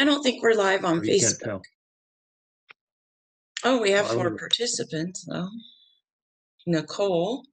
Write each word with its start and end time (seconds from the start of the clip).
I 0.00 0.04
don't 0.04 0.22
think 0.22 0.42
we're 0.42 0.54
live 0.54 0.86
on 0.86 1.00
Or 1.00 1.04
you 1.04 1.20
can't 1.20 1.34
Facebook. 1.34 1.44
tell. 1.44 1.62
Oh, 3.64 3.82
we 3.82 3.90
have 3.90 4.06
I 4.06 4.14
four 4.14 4.16
wonder- 4.24 4.38
participants 4.38 5.26
though. 5.28 5.50
Nicole, 6.66 7.44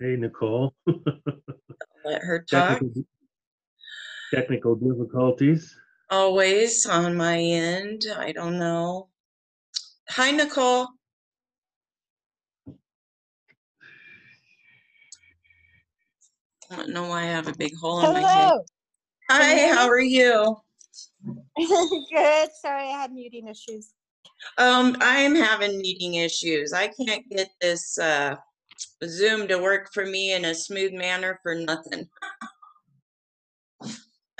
Hey, 0.00 0.16
Nicole. 0.16 0.74
let 2.04 2.22
her 2.22 2.40
talk. 2.50 2.80
Technical 2.80 3.04
technical 4.34 4.74
difficulties. 4.74 5.72
Always 6.10 6.84
on 6.84 7.16
my 7.16 7.38
end. 7.38 8.02
I 8.16 8.32
don't 8.32 8.58
know. 8.58 9.08
Hi, 10.08 10.32
Nicole. 10.32 10.88
I 16.70 16.76
don't 16.76 16.90
know 16.90 17.08
why 17.08 17.20
I 17.22 17.26
have 17.26 17.46
a 17.46 17.54
big 17.56 17.74
hole 17.76 18.00
in 18.04 18.12
my 18.14 18.20
head. 18.20 18.28
Hello. 18.50 18.64
Hi, 19.30 19.68
how 19.74 19.88
are 19.88 20.00
you? 20.00 20.56
Good. 21.26 22.48
Sorry, 22.60 22.88
I 22.88 23.00
had 23.02 23.12
muting 23.12 23.48
issues. 23.48 23.92
Um, 24.58 24.96
I'm 25.00 25.34
having 25.34 25.78
meeting 25.78 26.14
issues. 26.14 26.72
I 26.72 26.88
can't 26.88 27.28
get 27.30 27.50
this 27.60 27.98
uh 27.98 28.36
Zoom 29.04 29.48
to 29.48 29.58
work 29.58 29.90
for 29.92 30.06
me 30.06 30.32
in 30.34 30.44
a 30.44 30.54
smooth 30.54 30.92
manner 30.92 31.40
for 31.42 31.54
nothing. 31.56 32.08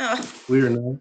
Oh, 0.01 0.33
We 0.49 0.63
are 0.63 0.71
not. 0.71 1.01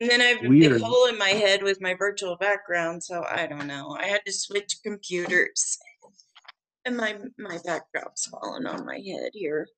and 0.00 0.10
then 0.10 0.20
I 0.20 0.24
have 0.24 0.44
a 0.44 0.48
We 0.48 0.60
big 0.60 0.72
are- 0.72 0.78
hole 0.80 1.06
in 1.06 1.16
my 1.18 1.28
head 1.28 1.62
with 1.62 1.80
my 1.80 1.94
virtual 1.94 2.36
background, 2.36 3.02
so 3.04 3.24
I 3.30 3.46
don't 3.46 3.66
know. 3.68 3.96
I 3.98 4.06
had 4.06 4.22
to 4.26 4.32
switch 4.32 4.78
computers. 4.84 5.78
And 6.88 6.96
my 6.96 7.18
my 7.38 7.58
backdrop's 7.66 8.26
falling 8.26 8.64
on 8.64 8.86
my 8.86 8.94
head 8.96 9.30
here. 9.34 9.68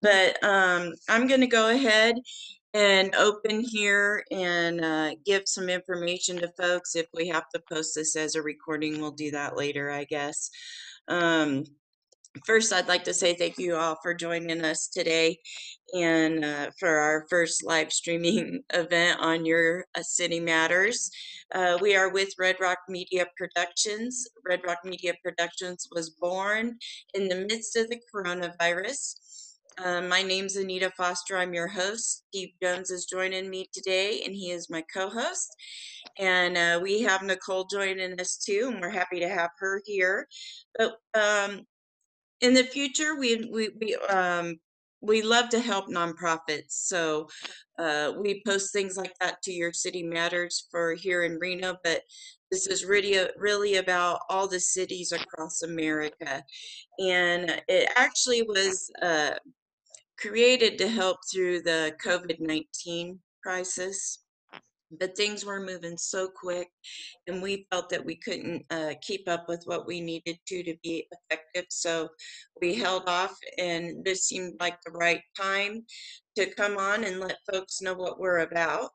But 0.00 0.42
um 0.42 0.94
I'm 1.10 1.26
gonna 1.26 1.46
go 1.46 1.68
ahead 1.68 2.16
and 2.72 3.14
open 3.16 3.60
here 3.60 4.24
and 4.30 4.82
uh, 4.82 5.10
give 5.26 5.42
some 5.44 5.68
information 5.68 6.38
to 6.38 6.50
folks. 6.58 6.96
If 6.96 7.06
we 7.12 7.28
have 7.28 7.50
to 7.50 7.62
post 7.70 7.94
this 7.94 8.16
as 8.16 8.34
a 8.34 8.42
recording, 8.42 8.98
we'll 8.98 9.12
do 9.12 9.30
that 9.32 9.58
later, 9.58 9.90
I 9.90 10.04
guess. 10.04 10.48
Um, 11.06 11.64
first, 12.44 12.72
I'd 12.72 12.88
like 12.88 13.04
to 13.04 13.14
say 13.14 13.34
thank 13.34 13.58
you 13.58 13.76
all 13.76 13.96
for 14.02 14.14
joining 14.14 14.64
us 14.64 14.88
today 14.88 15.38
and 15.94 16.44
uh, 16.44 16.70
for 16.78 16.88
our 16.88 17.26
first 17.30 17.64
live 17.64 17.92
streaming 17.92 18.62
event 18.74 19.20
on 19.20 19.46
your 19.46 19.84
uh, 19.94 20.02
City 20.02 20.40
Matters. 20.40 21.10
Uh, 21.54 21.78
we 21.80 21.94
are 21.94 22.10
with 22.10 22.30
Red 22.38 22.56
Rock 22.60 22.78
Media 22.88 23.26
Productions. 23.36 24.26
Red 24.46 24.60
Rock 24.66 24.78
Media 24.84 25.14
Productions 25.22 25.88
was 25.94 26.10
born 26.10 26.78
in 27.14 27.28
the 27.28 27.46
midst 27.48 27.76
of 27.76 27.88
the 27.88 28.00
coronavirus. 28.12 29.14
Uh, 29.82 30.00
my 30.02 30.22
name's 30.22 30.56
Anita 30.56 30.90
Foster. 30.96 31.36
I'm 31.36 31.52
your 31.52 31.66
host. 31.66 32.24
Steve 32.28 32.50
Jones 32.62 32.90
is 32.90 33.06
joining 33.06 33.50
me 33.50 33.68
today, 33.72 34.22
and 34.24 34.32
he 34.32 34.50
is 34.50 34.70
my 34.70 34.84
co 34.92 35.08
host. 35.08 35.54
And 36.18 36.56
uh, 36.56 36.78
we 36.80 37.02
have 37.02 37.22
Nicole 37.22 37.64
joining 37.64 38.20
us 38.20 38.36
too, 38.36 38.70
and 38.72 38.80
we're 38.80 38.90
happy 38.90 39.18
to 39.18 39.28
have 39.28 39.50
her 39.58 39.82
here. 39.84 40.28
But 40.78 40.94
um, 41.14 41.66
in 42.40 42.54
the 42.54 42.64
future, 42.64 43.16
we, 43.16 43.48
we, 43.52 43.70
we, 43.80 43.94
um, 44.08 44.56
we 45.00 45.22
love 45.22 45.48
to 45.50 45.60
help 45.60 45.88
nonprofits. 45.88 46.70
So 46.70 47.28
uh, 47.78 48.12
we 48.18 48.42
post 48.46 48.72
things 48.72 48.96
like 48.96 49.14
that 49.20 49.42
to 49.42 49.52
your 49.52 49.72
City 49.72 50.02
Matters 50.02 50.66
for 50.70 50.94
here 50.94 51.24
in 51.24 51.38
Reno, 51.38 51.76
but 51.84 52.02
this 52.50 52.66
is 52.66 52.84
really, 52.84 53.28
really 53.36 53.76
about 53.76 54.20
all 54.30 54.48
the 54.48 54.60
cities 54.60 55.12
across 55.12 55.62
America. 55.62 56.42
And 56.98 57.62
it 57.68 57.90
actually 57.96 58.42
was. 58.42 58.90
Uh, 59.02 59.34
created 60.18 60.78
to 60.78 60.88
help 60.88 61.18
through 61.30 61.62
the 61.62 61.94
COVID 62.04 62.40
19 62.40 63.18
crisis. 63.42 64.23
But 64.90 65.16
things 65.16 65.44
were 65.44 65.60
moving 65.60 65.96
so 65.96 66.28
quick, 66.28 66.68
and 67.26 67.42
we 67.42 67.66
felt 67.70 67.88
that 67.90 68.04
we 68.04 68.16
couldn't 68.16 68.64
uh, 68.70 68.94
keep 69.02 69.28
up 69.28 69.48
with 69.48 69.62
what 69.64 69.86
we 69.86 70.00
needed 70.00 70.38
to 70.46 70.62
to 70.62 70.76
be 70.82 71.08
effective. 71.10 71.66
So 71.70 72.08
we 72.60 72.74
held 72.74 73.08
off, 73.08 73.36
and 73.58 74.04
this 74.04 74.24
seemed 74.24 74.54
like 74.60 74.78
the 74.84 74.92
right 74.92 75.22
time 75.40 75.84
to 76.36 76.54
come 76.54 76.76
on 76.76 77.04
and 77.04 77.20
let 77.20 77.38
folks 77.50 77.80
know 77.80 77.94
what 77.94 78.20
we're 78.20 78.40
about. 78.40 78.90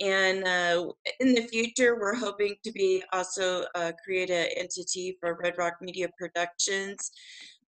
And 0.00 0.44
uh, 0.44 0.86
in 1.20 1.34
the 1.34 1.46
future, 1.46 1.98
we're 2.00 2.14
hoping 2.14 2.56
to 2.64 2.72
be 2.72 3.02
also 3.12 3.66
uh, 3.74 3.92
create 4.02 4.30
an 4.30 4.48
entity 4.56 5.18
for 5.20 5.38
Red 5.42 5.58
Rock 5.58 5.74
Media 5.82 6.08
Productions 6.18 7.10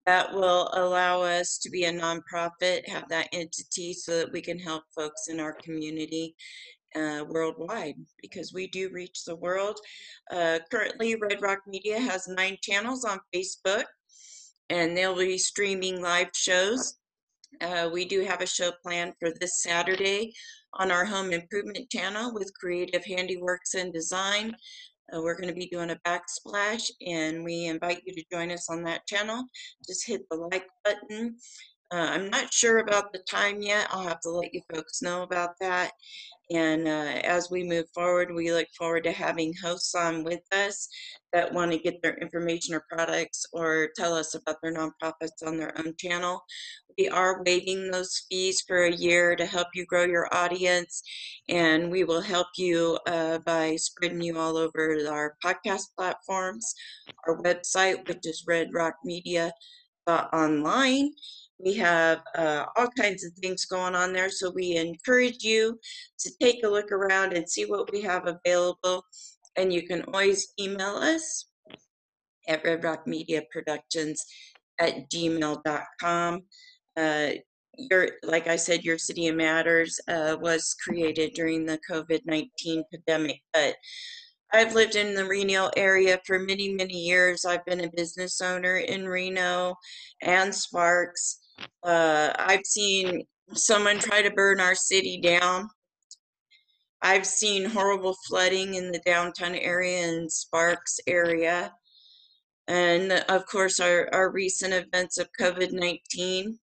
that 0.06 0.32
will 0.34 0.70
allow 0.74 1.22
us 1.22 1.58
to 1.60 1.70
be 1.70 1.86
a 1.86 1.92
nonprofit, 1.92 2.88
have 2.88 3.08
that 3.10 3.28
entity 3.32 3.94
so 3.94 4.18
that 4.18 4.32
we 4.32 4.42
can 4.42 4.58
help 4.58 4.84
folks 4.96 5.28
in 5.28 5.40
our 5.40 5.54
community 5.54 6.36
uh, 6.96 7.24
worldwide 7.28 7.96
because 8.22 8.54
we 8.54 8.68
do 8.68 8.90
reach 8.92 9.26
the 9.26 9.36
world. 9.36 9.78
Uh, 10.32 10.60
currently, 10.72 11.16
Red 11.16 11.42
Rock 11.42 11.60
Media 11.68 12.00
has 12.00 12.28
nine 12.28 12.58
channels 12.62 13.06
on 13.06 13.20
Facebook 13.34 13.86
and 14.70 14.96
they'll 14.96 15.16
be 15.16 15.38
streaming 15.38 16.02
live 16.02 16.30
shows. 16.34 16.96
Uh, 17.62 17.90
we 17.92 18.06
do 18.06 18.22
have 18.22 18.42
a 18.42 18.48
show 18.48 18.72
planned 18.84 19.14
for 19.20 19.32
this 19.40 19.64
Saturday 19.64 20.32
on 20.76 20.92
our 20.92 21.06
home 21.06 21.32
improvement 21.32 21.90
channel 21.90 22.34
with 22.34 22.54
Creative 22.60 23.04
Handiworks 23.04 23.74
and 23.76 23.92
Design. 23.92 24.56
Uh, 25.12 25.22
we're 25.22 25.36
going 25.36 25.50
to 25.50 25.56
be 25.56 25.68
doing 25.68 25.90
a 25.90 26.00
backsplash, 26.08 26.92
and 27.06 27.44
we 27.44 27.66
invite 27.66 28.02
you 28.06 28.14
to 28.14 28.24
join 28.32 28.52
us 28.52 28.70
on 28.70 28.84
that 28.84 29.08
channel. 29.08 29.44
Just 29.88 30.06
hit 30.06 30.22
the 30.30 30.38
like 30.38 30.68
button. 30.86 31.36
Uh, 31.92 32.08
I'm 32.12 32.30
not 32.30 32.54
sure 32.54 32.78
about 32.78 33.12
the 33.12 33.24
time 33.28 33.62
yet. 33.64 33.88
I'll 33.90 34.08
have 34.08 34.20
to 34.22 34.30
let 34.30 34.54
you 34.54 34.62
folks 34.72 35.02
know 35.02 35.24
about 35.24 35.52
that. 35.60 35.92
And 36.52 36.88
uh, 36.88 37.22
as 37.24 37.52
we 37.52 37.64
move 37.64 37.86
forward, 37.94 38.34
we 38.34 38.52
look 38.52 38.68
forward 38.78 39.04
to 39.04 39.12
having 39.12 39.54
hosts 39.62 39.94
on 39.94 40.24
with 40.24 40.42
us 40.52 40.88
that 41.32 41.54
want 41.54 41.72
to 41.72 41.78
get 41.78 42.02
their 42.02 42.18
information 42.18 42.74
or 42.74 42.84
products 42.92 43.46
or 43.54 43.90
tell 43.96 44.16
us 44.16 44.34
about 44.34 44.58
their 44.62 44.74
nonprofits 44.74 45.46
on 45.46 45.58
their 45.58 45.78
own 45.78 45.94
channel. 45.98 46.42
We 46.98 47.08
are 47.08 47.44
waiving 47.46 47.92
those 47.92 48.26
fees 48.30 48.62
for 48.68 48.84
a 48.84 48.92
year 48.92 49.36
to 49.36 49.46
help 49.46 49.68
you 49.76 49.86
grow 49.86 50.06
your 50.06 50.28
audience, 50.34 51.04
and 51.48 51.92
we 51.92 52.04
will 52.04 52.22
help 52.22 52.48
you 52.58 52.98
uh, 53.08 53.38
by 53.40 53.76
spreading 53.76 54.22
you 54.22 54.40
all 54.40 54.58
over 54.58 54.98
our 55.10 55.36
podcast 55.46 55.84
platforms, 55.98 56.74
our 57.28 57.40
website, 57.42 58.08
which 58.08 58.26
is 58.26 58.46
redrockmedia.online. 58.50 61.12
We 61.64 61.74
have 61.76 62.22
uh, 62.38 62.66
all 62.76 62.88
kinds 62.98 63.26
of 63.26 63.34
things 63.34 63.66
going 63.66 63.96
on 63.96 64.14
there, 64.14 64.30
so 64.30 64.50
we 64.50 64.78
encourage 64.78 65.44
you 65.44 65.78
to 66.20 66.32
take 66.42 66.64
a 66.64 66.70
look 66.70 66.92
around 66.92 67.34
and 67.34 67.50
see 67.50 67.66
what 67.66 67.92
we 67.92 68.02
have 68.02 68.28
available. 68.28 69.04
And 69.58 69.74
you 69.74 69.86
can 69.86 70.04
always 70.04 70.54
email 70.60 70.96
us 70.96 71.50
at 72.48 72.64
redrockmediaproductions 72.64 74.20
at 74.80 75.10
gmail.com. 75.12 76.42
Uh, 76.98 77.30
your, 77.78 78.10
like 78.24 78.48
I 78.48 78.56
said, 78.56 78.84
Your 78.84 78.98
City 78.98 79.28
of 79.28 79.36
Matters 79.36 80.00
uh, 80.08 80.38
was 80.40 80.76
created 80.84 81.34
during 81.34 81.66
the 81.66 81.80
COVID 81.90 82.22
19 82.26 82.84
pandemic, 82.92 83.42
but 83.54 83.76
I've 84.52 84.74
lived 84.74 84.96
in 84.96 85.14
the 85.14 85.26
Reno 85.26 85.70
area 85.78 86.20
for 86.26 86.40
many, 86.40 86.74
many 86.74 86.96
years. 86.96 87.46
I've 87.46 87.66
been 87.66 87.84
a 87.84 87.92
business 87.96 88.42
owner 88.42 88.78
in 88.78 89.08
Reno 89.08 89.76
and 90.24 90.54
Sparks. 90.54 91.40
Uh, 91.84 92.34
I've 92.38 92.66
seen 92.66 93.24
someone 93.54 94.00
try 94.00 94.22
to 94.22 94.32
burn 94.32 94.60
our 94.60 94.76
city 94.76 95.20
down. 95.22 95.70
I've 97.02 97.26
seen 97.26 97.66
horrible 97.66 98.16
flooding 98.28 98.76
in 98.76 98.92
the 98.92 99.00
downtown 99.00 99.56
area 99.56 100.06
and 100.08 100.32
Sparks 100.32 101.00
area. 101.08 101.74
And 102.68 103.12
of 103.30 103.46
course, 103.46 103.80
our, 103.80 104.10
our 104.14 104.32
recent 104.32 104.74
events 104.74 105.18
of 105.18 105.30
COVID 105.40 105.72
19. 105.72 106.60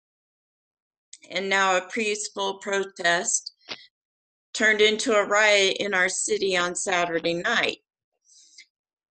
And 1.31 1.49
now 1.49 1.77
a 1.77 1.87
peaceful 1.89 2.59
protest 2.59 3.53
turned 4.53 4.81
into 4.81 5.13
a 5.13 5.25
riot 5.25 5.77
in 5.79 5.93
our 5.93 6.09
city 6.09 6.55
on 6.55 6.75
Saturday 6.75 7.33
night. 7.33 7.77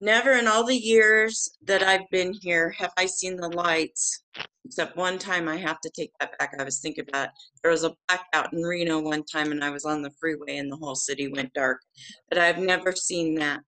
Never 0.01 0.33
in 0.33 0.49
all 0.49 0.65
the 0.65 0.77
years 0.77 1.49
that 1.65 1.83
I've 1.83 2.09
been 2.11 2.33
here 2.33 2.71
have 2.71 2.93
I 2.97 3.07
seen 3.07 3.37
the 3.37 3.49
lights, 3.49 4.25
except 4.65 4.97
one 4.97 5.19
time 5.19 5.49
I 5.49 5.57
have 5.57 5.81
to 5.81 5.91
take 5.91 6.13
that 6.21 6.39
back. 6.39 6.55
I 6.59 6.65
was 6.65 6.81
thinking 6.81 7.05
about 7.09 7.29
it. 7.29 7.33
there 7.63 7.73
was 7.73 7.85
a 7.85 7.95
blackout 8.09 8.53
in 8.53 8.63
Reno 8.63 9.01
one 9.01 9.25
time 9.25 9.53
and 9.53 9.63
I 9.63 9.71
was 9.71 9.85
on 9.85 10.03
the 10.03 10.13
freeway 10.21 10.59
and 10.59 10.71
the 10.71 10.77
whole 10.77 10.95
city 10.95 11.29
went 11.29 11.53
dark. 11.53 11.81
But 12.29 12.39
I've 12.39 12.59
never 12.59 12.93
seen 12.93 13.35
that 13.37 13.61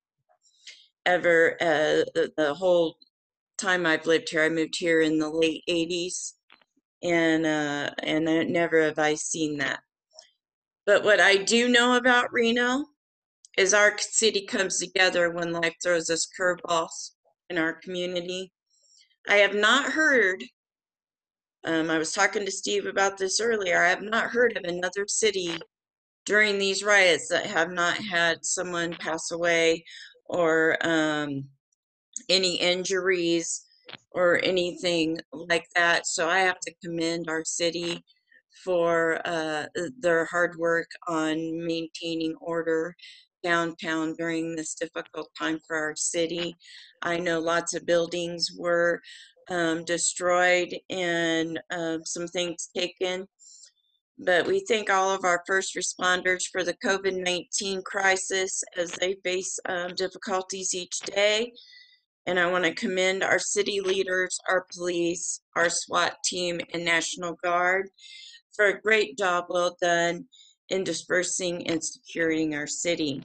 ever. 1.06 1.56
Uh, 1.60 2.04
the, 2.14 2.32
the 2.36 2.54
whole 2.54 2.96
time 3.58 3.86
I've 3.86 4.06
lived 4.06 4.28
here, 4.30 4.44
I 4.44 4.48
moved 4.48 4.76
here 4.78 5.00
in 5.00 5.18
the 5.18 5.30
late 5.30 5.62
80s 5.68 6.34
and 7.02 7.44
uh, 7.44 7.90
and 8.02 8.28
I, 8.28 8.44
never 8.44 8.82
have 8.82 8.98
I 8.98 9.14
seen 9.14 9.58
that. 9.58 9.80
But 10.86 11.04
what 11.04 11.20
I 11.20 11.36
do 11.36 11.68
know 11.68 11.96
about 11.96 12.32
Reno 12.32 12.84
is 13.56 13.74
our 13.74 13.96
city 13.98 14.46
comes 14.46 14.78
together 14.78 15.30
when 15.30 15.52
life 15.52 15.74
throws 15.82 16.10
us 16.10 16.28
curveballs 16.38 17.12
in 17.50 17.58
our 17.58 17.74
community. 17.74 18.52
I 19.28 19.36
have 19.36 19.54
not 19.54 19.92
heard, 19.92 20.42
um, 21.64 21.90
I 21.90 21.98
was 21.98 22.12
talking 22.12 22.44
to 22.44 22.50
Steve 22.50 22.86
about 22.86 23.18
this 23.18 23.40
earlier, 23.40 23.82
I 23.82 23.88
have 23.88 24.02
not 24.02 24.30
heard 24.30 24.56
of 24.56 24.64
another 24.64 25.06
city 25.08 25.58
during 26.26 26.58
these 26.58 26.82
riots 26.82 27.28
that 27.28 27.46
have 27.46 27.70
not 27.70 27.96
had 27.96 28.44
someone 28.44 28.94
pass 28.94 29.30
away 29.30 29.84
or 30.26 30.76
um, 30.80 31.44
any 32.28 32.56
injuries 32.56 33.66
or 34.12 34.40
anything 34.42 35.18
like 35.32 35.66
that. 35.74 36.06
So 36.06 36.28
I 36.28 36.40
have 36.40 36.60
to 36.60 36.74
commend 36.82 37.28
our 37.28 37.44
city 37.44 38.02
for 38.64 39.20
uh, 39.24 39.66
their 40.00 40.24
hard 40.26 40.56
work 40.58 40.88
on 41.08 41.66
maintaining 41.66 42.34
order 42.40 42.94
downtown 43.42 44.14
during 44.14 44.56
this 44.56 44.74
difficult 44.74 45.28
time 45.38 45.58
for 45.66 45.76
our 45.76 45.94
city. 45.94 46.56
I 47.02 47.18
know 47.18 47.40
lots 47.40 47.74
of 47.74 47.84
buildings 47.84 48.50
were 48.58 49.02
um, 49.48 49.84
destroyed 49.84 50.74
and 50.90 51.60
um, 51.70 52.04
some 52.04 52.26
things 52.26 52.70
taken. 52.76 53.26
But 54.18 54.46
we 54.46 54.64
thank 54.68 54.90
all 54.90 55.10
of 55.10 55.24
our 55.24 55.42
first 55.46 55.76
responders 55.76 56.44
for 56.50 56.62
the 56.62 56.76
COVID 56.84 57.22
19 57.22 57.82
crisis 57.82 58.62
as 58.76 58.92
they 58.92 59.16
face 59.24 59.58
um, 59.68 59.94
difficulties 59.96 60.74
each 60.74 61.00
day. 61.00 61.52
And 62.26 62.38
I 62.38 62.50
want 62.50 62.64
to 62.64 62.74
commend 62.74 63.22
our 63.22 63.38
city 63.38 63.80
leaders, 63.80 64.38
our 64.48 64.66
police, 64.72 65.40
our 65.56 65.68
SWAT 65.68 66.16
team, 66.24 66.60
and 66.72 66.84
National 66.84 67.36
Guard 67.42 67.90
for 68.54 68.66
a 68.66 68.80
great 68.80 69.18
job 69.18 69.46
well 69.48 69.76
done 69.82 70.26
in 70.70 70.84
dispersing 70.84 71.66
and 71.66 71.82
securing 71.84 72.54
our 72.54 72.66
city. 72.66 73.22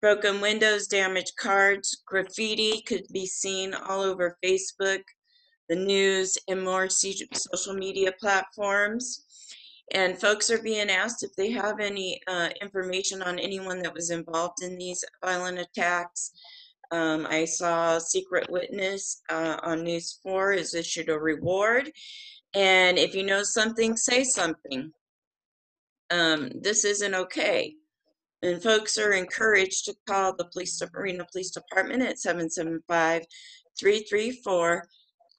Broken 0.00 0.40
windows, 0.40 0.86
damaged 0.86 1.36
cards, 1.38 2.02
graffiti 2.06 2.82
could 2.82 3.06
be 3.12 3.26
seen 3.26 3.72
all 3.72 4.02
over 4.02 4.36
Facebook, 4.44 5.02
the 5.68 5.76
news, 5.76 6.36
and 6.48 6.62
more 6.62 6.88
social 6.88 7.74
media 7.74 8.12
platforms. 8.20 9.24
And 9.92 10.18
folks 10.18 10.50
are 10.50 10.62
being 10.62 10.90
asked 10.90 11.22
if 11.22 11.34
they 11.36 11.50
have 11.50 11.78
any 11.80 12.20
uh, 12.26 12.48
information 12.62 13.22
on 13.22 13.38
anyone 13.38 13.82
that 13.82 13.94
was 13.94 14.10
involved 14.10 14.62
in 14.62 14.78
these 14.78 15.04
violent 15.22 15.58
attacks. 15.58 16.32
Um, 16.90 17.26
I 17.28 17.44
saw 17.44 17.98
Secret 17.98 18.50
Witness 18.50 19.22
uh, 19.30 19.58
on 19.62 19.84
News 19.84 20.18
4 20.22 20.52
has 20.52 20.74
issued 20.74 21.08
a 21.08 21.18
reward. 21.18 21.90
And 22.54 22.98
if 22.98 23.14
you 23.14 23.24
know 23.24 23.42
something, 23.42 23.96
say 23.96 24.24
something. 24.24 24.92
Um, 26.10 26.50
this 26.60 26.84
isn't 26.84 27.14
okay. 27.14 27.74
And 28.42 28.62
folks 28.62 28.98
are 28.98 29.12
encouraged 29.12 29.86
to 29.86 29.94
call 30.06 30.36
the 30.36 30.44
police, 30.44 30.80
Reno 30.92 31.24
Police 31.32 31.50
Department 31.50 32.02
at 32.02 32.18
775 32.18 33.22
334 33.78 34.88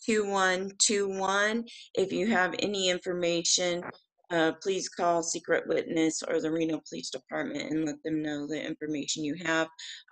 2121. 0.05 1.65
If 1.95 2.11
you 2.11 2.27
have 2.27 2.53
any 2.59 2.89
information, 2.89 3.83
uh, 4.31 4.53
please 4.61 4.89
call 4.89 5.21
Secret 5.21 5.67
Witness 5.67 6.23
or 6.23 6.41
the 6.41 6.51
Reno 6.51 6.81
Police 6.89 7.09
Department 7.09 7.71
and 7.71 7.85
let 7.85 8.01
them 8.03 8.21
know 8.21 8.47
the 8.47 8.61
information 8.61 9.23
you 9.23 9.35
have. 9.45 9.67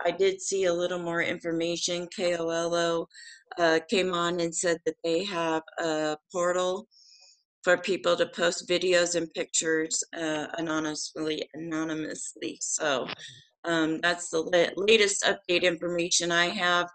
I 0.06 0.12
did 0.12 0.42
see 0.42 0.66
a 0.66 0.74
little 0.74 1.00
more 1.00 1.22
information. 1.22 2.08
KOLO 2.16 3.08
uh, 3.58 3.80
came 3.90 4.14
on 4.14 4.40
and 4.40 4.54
said 4.54 4.78
that 4.86 4.96
they 5.04 5.24
have 5.24 5.64
a 5.80 6.18
portal 6.32 6.88
for 7.64 7.78
people 7.78 8.16
to 8.18 8.28
post 8.28 8.70
videos 8.70 9.16
and 9.16 9.34
pictures 9.34 10.04
uh, 10.16 10.48
anonymously. 10.58 11.50
Anonymously, 11.54 12.58
so 12.62 13.08
um, 13.66 14.00
that's 14.02 14.30
the 14.30 14.42
la- 14.42 14.84
latest 14.84 15.24
update 15.24 15.64
information 15.64 16.32
I 16.32 16.50
have. 16.50 16.88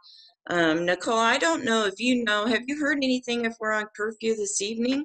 Um, 0.46 0.87
Nicole, 0.87 1.19
I 1.19 1.37
don't 1.37 1.64
know 1.64 1.85
if 1.85 1.99
you 1.99 2.25
know. 2.25 2.46
Have 2.46 2.62
you 2.67 2.79
heard 2.79 2.99
anything 3.02 3.44
if 3.44 3.55
we're 3.61 3.73
on 3.73 3.87
curfew 3.94 4.35
this 4.35 4.62
evening? 4.62 5.05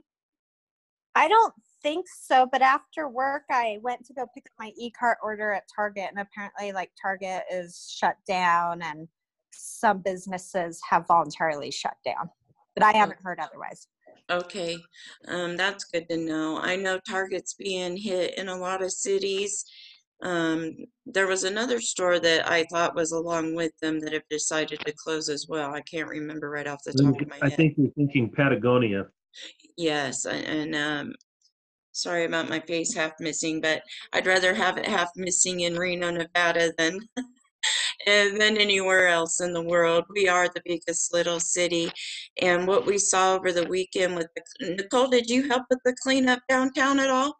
I 1.16 1.28
don't 1.28 1.54
think 1.84 2.06
so, 2.08 2.48
but 2.52 2.62
after 2.62 3.10
work, 3.10 3.44
I 3.52 3.78
went 3.82 4.06
to 4.06 4.14
go 4.14 4.26
pick 4.34 4.46
up 4.46 4.54
my 4.58 4.72
e-cart 4.78 5.18
order 5.22 5.52
at 5.52 5.64
Target, 5.76 6.08
and 6.10 6.20
apparently, 6.20 6.72
like 6.72 6.92
Target 7.00 7.44
is 7.52 7.94
shut 8.00 8.16
down, 8.26 8.82
and 8.82 9.08
some 9.52 10.00
businesses 10.00 10.82
have 10.90 11.06
voluntarily 11.08 11.72
shut 11.72 11.96
down. 12.06 12.30
But 12.74 12.84
I 12.84 12.94
haven't 12.94 13.20
heard 13.22 13.40
otherwise. 13.40 13.88
Okay, 14.32 14.78
um, 15.28 15.58
that's 15.58 15.84
good 15.84 16.08
to 16.10 16.18
know. 16.18 16.58
I 16.58 16.76
know 16.76 17.00
Target's 17.08 17.54
being 17.54 17.98
hit 17.98 18.38
in 18.38 18.48
a 18.48 18.56
lot 18.56 18.82
of 18.82 18.92
cities. 18.92 19.66
Um, 20.24 20.78
there 21.06 21.28
was 21.28 21.44
another 21.44 21.82
store 21.82 22.18
that 22.20 22.50
I 22.50 22.64
thought 22.72 22.96
was 22.96 23.12
along 23.12 23.56
with 23.56 23.78
them 23.82 24.00
that 24.00 24.14
have 24.14 24.28
decided 24.30 24.80
to 24.80 24.94
close 24.94 25.28
as 25.28 25.48
well. 25.50 25.74
I 25.74 25.82
can't 25.82 26.08
remember 26.08 26.50
right 26.50 26.66
off 26.66 26.84
the 26.86 26.94
top 26.94 27.22
of 27.22 27.28
my 27.28 27.36
I 27.42 27.46
head. 27.46 27.54
I 27.54 27.56
think 27.56 27.74
you're 27.78 27.92
thinking 27.92 28.32
Patagonia. 28.32 29.08
Yes, 29.76 30.26
and 30.26 30.76
um, 30.76 31.14
sorry 31.92 32.24
about 32.24 32.50
my 32.50 32.62
face 32.62 32.94
half 32.94 33.12
missing, 33.20 33.60
but 33.60 33.82
I'd 34.14 34.28
rather 34.28 34.54
have 34.54 34.78
it 34.78 34.86
half 34.86 35.10
missing 35.18 35.62
in 35.62 35.76
Reno, 35.76 36.10
Nevada 36.10 36.72
than 36.78 37.00
than 38.06 38.58
anywhere 38.58 39.08
else 39.08 39.42
in 39.42 39.52
the 39.52 39.62
world. 39.64 40.06
We 40.10 40.30
are 40.30 40.48
the 40.48 40.62
biggest 40.64 41.14
little 41.14 41.42
city, 41.42 41.92
and 42.42 42.66
what 42.66 42.86
we 42.86 42.98
saw 42.98 43.36
over 43.36 43.52
the 43.52 43.68
weekend 43.68 44.16
with 44.16 44.28
the, 44.36 44.76
Nicole, 44.76 45.10
did 45.10 45.30
you 45.30 45.50
help 45.50 45.64
with 45.70 45.80
the 45.84 45.96
cleanup 46.02 46.40
downtown 46.48 47.00
at 47.00 47.10
all? 47.10 47.36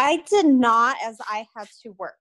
I 0.00 0.22
did 0.30 0.46
not, 0.46 0.96
as 1.04 1.20
I 1.28 1.46
had 1.54 1.68
to 1.82 1.90
work. 1.98 2.14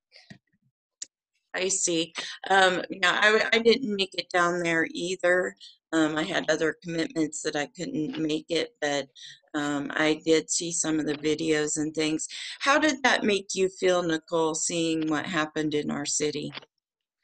I 1.54 1.70
see. 1.70 2.14
Um, 2.50 2.82
yeah, 2.90 3.40
I 3.54 3.60
didn't 3.60 3.96
make 3.96 4.14
it 4.16 4.30
down 4.34 4.60
there 4.60 4.86
either. 4.92 5.56
Um, 5.94 6.18
I 6.18 6.24
had 6.24 6.52
other 6.52 6.76
commitments 6.84 7.42
that 7.44 7.56
I 7.56 7.68
couldn't 7.68 8.20
make 8.20 8.48
it, 8.50 8.76
but 8.82 9.08
um, 9.56 9.92
I 9.96 10.22
did 10.26 10.52
see 10.52 10.74
some 10.74 11.00
of 11.00 11.06
the 11.06 11.16
videos 11.16 11.78
and 11.78 11.96
things. 11.96 12.28
How 12.60 12.80
did 12.80 13.02
that 13.04 13.24
make 13.24 13.56
you 13.56 13.70
feel, 13.70 14.04
Nicole, 14.04 14.56
seeing 14.56 15.08
what 15.08 15.26
happened 15.26 15.74
in 15.74 15.90
our 15.90 16.06
city? 16.06 16.52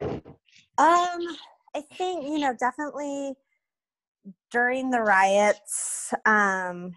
Um, 0.01 0.17
I 0.77 1.81
think 1.97 2.23
you 2.23 2.39
know 2.39 2.55
definitely 2.57 3.33
during 4.51 4.89
the 4.89 5.01
riots. 5.01 6.13
Um, 6.25 6.95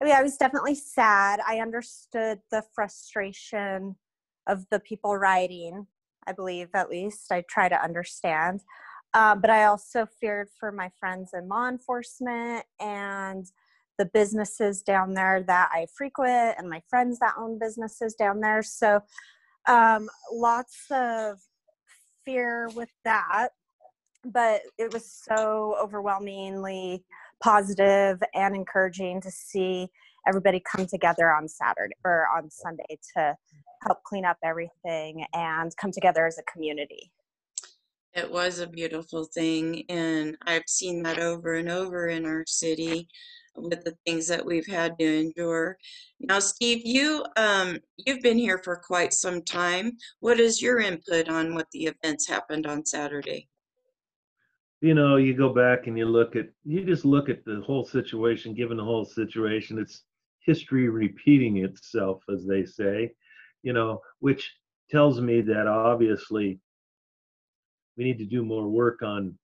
I 0.00 0.04
mean, 0.04 0.14
I 0.14 0.22
was 0.22 0.36
definitely 0.36 0.74
sad. 0.74 1.40
I 1.46 1.60
understood 1.60 2.40
the 2.50 2.62
frustration 2.74 3.96
of 4.46 4.66
the 4.70 4.80
people 4.80 5.16
rioting. 5.16 5.86
I 6.26 6.32
believe, 6.32 6.68
at 6.74 6.90
least, 6.90 7.30
I 7.30 7.44
try 7.48 7.68
to 7.68 7.82
understand. 7.82 8.60
Um, 9.12 9.40
but 9.40 9.50
I 9.50 9.64
also 9.64 10.06
feared 10.20 10.48
for 10.58 10.72
my 10.72 10.90
friends 10.98 11.30
in 11.34 11.48
law 11.48 11.68
enforcement 11.68 12.64
and 12.80 13.46
the 13.98 14.06
businesses 14.06 14.82
down 14.82 15.14
there 15.14 15.44
that 15.46 15.70
I 15.72 15.86
frequent 15.96 16.56
and 16.58 16.68
my 16.68 16.82
friends 16.88 17.20
that 17.20 17.34
own 17.38 17.58
businesses 17.58 18.14
down 18.14 18.40
there. 18.40 18.62
So 18.62 19.00
um, 19.68 20.08
lots 20.32 20.86
of 20.90 21.38
fear 22.24 22.68
with 22.74 22.90
that 23.04 23.50
but 24.24 24.62
it 24.78 24.92
was 24.92 25.10
so 25.28 25.76
overwhelmingly 25.80 27.04
positive 27.44 28.22
and 28.34 28.56
encouraging 28.56 29.20
to 29.20 29.30
see 29.30 29.86
everybody 30.26 30.60
come 30.60 30.86
together 30.86 31.30
on 31.30 31.46
saturday 31.46 31.94
or 32.04 32.26
on 32.34 32.50
sunday 32.50 32.98
to 33.14 33.36
help 33.82 34.02
clean 34.04 34.24
up 34.24 34.38
everything 34.42 35.24
and 35.34 35.76
come 35.76 35.92
together 35.92 36.26
as 36.26 36.38
a 36.38 36.42
community 36.50 37.12
It 38.14 38.30
was 38.30 38.60
a 38.60 38.68
beautiful 38.68 39.24
thing, 39.24 39.84
and 39.88 40.36
I've 40.46 40.68
seen 40.68 41.02
that 41.02 41.18
over 41.18 41.54
and 41.54 41.68
over 41.68 42.06
in 42.06 42.24
our 42.24 42.44
city 42.46 43.08
with 43.56 43.82
the 43.84 43.96
things 44.06 44.28
that 44.28 44.44
we've 44.44 44.66
had 44.66 44.96
to 45.00 45.20
endure. 45.20 45.76
Now, 46.20 46.38
Steve, 46.38 46.82
you 46.84 47.24
um, 47.36 47.78
you've 47.96 48.22
been 48.22 48.38
here 48.38 48.60
for 48.62 48.76
quite 48.76 49.12
some 49.12 49.42
time. 49.42 49.96
What 50.20 50.38
is 50.38 50.62
your 50.62 50.78
input 50.78 51.28
on 51.28 51.54
what 51.54 51.66
the 51.72 51.86
events 51.86 52.28
happened 52.28 52.66
on 52.66 52.86
Saturday? 52.86 53.48
You 54.84 54.92
know, 54.92 55.16
you 55.16 55.32
go 55.32 55.48
back 55.48 55.86
and 55.86 55.96
you 55.96 56.04
look 56.04 56.36
at, 56.36 56.50
you 56.62 56.84
just 56.84 57.06
look 57.06 57.30
at 57.30 57.42
the 57.46 57.62
whole 57.66 57.86
situation, 57.86 58.52
given 58.52 58.76
the 58.76 58.84
whole 58.84 59.06
situation, 59.06 59.78
it's 59.78 60.02
history 60.40 60.90
repeating 60.90 61.64
itself, 61.64 62.22
as 62.30 62.44
they 62.44 62.66
say, 62.66 63.14
you 63.62 63.72
know, 63.72 64.02
which 64.18 64.52
tells 64.90 65.22
me 65.22 65.40
that 65.40 65.66
obviously 65.66 66.60
we 67.96 68.04
need 68.04 68.18
to 68.18 68.26
do 68.26 68.44
more 68.44 68.68
work 68.68 69.00
on, 69.00 69.34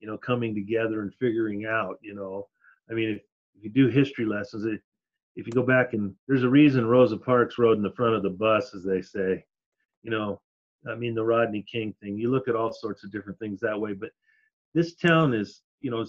you 0.00 0.08
know, 0.08 0.16
coming 0.16 0.54
together 0.54 1.02
and 1.02 1.12
figuring 1.20 1.66
out, 1.66 1.98
you 2.00 2.14
know, 2.14 2.48
I 2.90 2.94
mean, 2.94 3.10
if, 3.10 3.20
if 3.58 3.64
you 3.64 3.68
do 3.68 3.88
history 3.88 4.24
lessons, 4.24 4.64
it, 4.64 4.80
if 5.36 5.46
you 5.46 5.52
go 5.52 5.64
back 5.64 5.92
and 5.92 6.14
there's 6.28 6.44
a 6.44 6.48
reason 6.48 6.86
Rosa 6.86 7.18
Parks 7.18 7.58
rode 7.58 7.76
in 7.76 7.82
the 7.82 7.92
front 7.92 8.14
of 8.14 8.22
the 8.22 8.30
bus, 8.30 8.74
as 8.74 8.84
they 8.84 9.02
say, 9.02 9.44
you 10.02 10.10
know, 10.10 10.40
I 10.90 10.94
mean, 10.94 11.14
the 11.14 11.22
Rodney 11.22 11.62
King 11.70 11.94
thing, 12.00 12.16
you 12.16 12.30
look 12.30 12.48
at 12.48 12.56
all 12.56 12.72
sorts 12.72 13.04
of 13.04 13.12
different 13.12 13.38
things 13.38 13.60
that 13.60 13.78
way, 13.78 13.92
but 13.92 14.08
this 14.74 14.94
town 14.94 15.34
is, 15.34 15.62
you 15.80 15.90
know, 15.90 16.06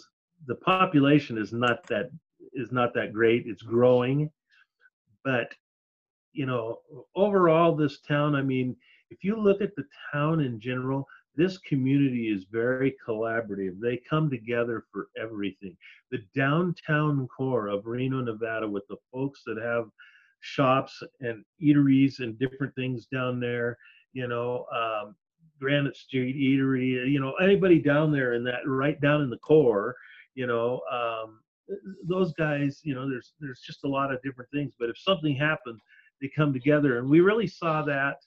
the 0.47 0.55
population 0.55 1.37
is 1.37 1.51
not 1.53 1.85
that, 1.87 2.09
is 2.53 2.71
not 2.71 2.93
that 2.93 3.13
great. 3.13 3.43
It's 3.45 3.61
growing. 3.63 4.29
But, 5.23 5.53
you 6.33 6.45
know, 6.45 6.79
overall, 7.15 7.75
this 7.75 7.99
town, 8.01 8.35
I 8.35 8.41
mean, 8.41 8.75
if 9.09 9.23
you 9.23 9.35
look 9.35 9.61
at 9.61 9.75
the 9.75 9.85
town 10.13 10.39
in 10.39 10.59
general, 10.59 11.07
this 11.35 11.57
community 11.59 12.27
is 12.29 12.45
very 12.51 12.95
collaborative. 13.05 13.79
They 13.79 14.01
come 14.09 14.29
together 14.29 14.85
for 14.91 15.07
everything. 15.17 15.75
The 16.11 16.19
downtown 16.35 17.27
core 17.27 17.67
of 17.67 17.85
Reno, 17.85 18.21
Nevada, 18.21 18.67
with 18.67 18.87
the 18.87 18.97
folks 19.11 19.41
that 19.45 19.57
have 19.61 19.85
shops 20.41 21.01
and 21.21 21.43
eateries 21.61 22.19
and 22.19 22.37
different 22.39 22.73
things 22.75 23.05
down 23.05 23.39
there. 23.39 23.77
You 24.13 24.27
know, 24.27 24.65
um, 24.73 25.15
Granite 25.59 25.95
Street 25.95 26.35
Eatery. 26.35 27.09
You 27.09 27.19
know, 27.19 27.33
anybody 27.41 27.79
down 27.79 28.11
there 28.11 28.33
in 28.33 28.43
that 28.45 28.61
right 28.65 28.99
down 29.01 29.21
in 29.21 29.29
the 29.29 29.37
core. 29.37 29.95
You 30.35 30.47
know, 30.47 30.81
um, 30.91 31.39
those 32.03 32.33
guys. 32.33 32.81
You 32.83 32.95
know, 32.95 33.09
there's 33.09 33.33
there's 33.39 33.61
just 33.61 33.83
a 33.83 33.87
lot 33.89 34.13
of 34.13 34.21
different 34.21 34.49
things. 34.51 34.73
But 34.79 34.89
if 34.89 34.97
something 34.97 35.35
happens, 35.35 35.81
they 36.21 36.29
come 36.35 36.53
together, 36.53 36.99
and 36.99 37.09
we 37.09 37.21
really 37.21 37.47
saw 37.47 37.81
that. 37.83 38.17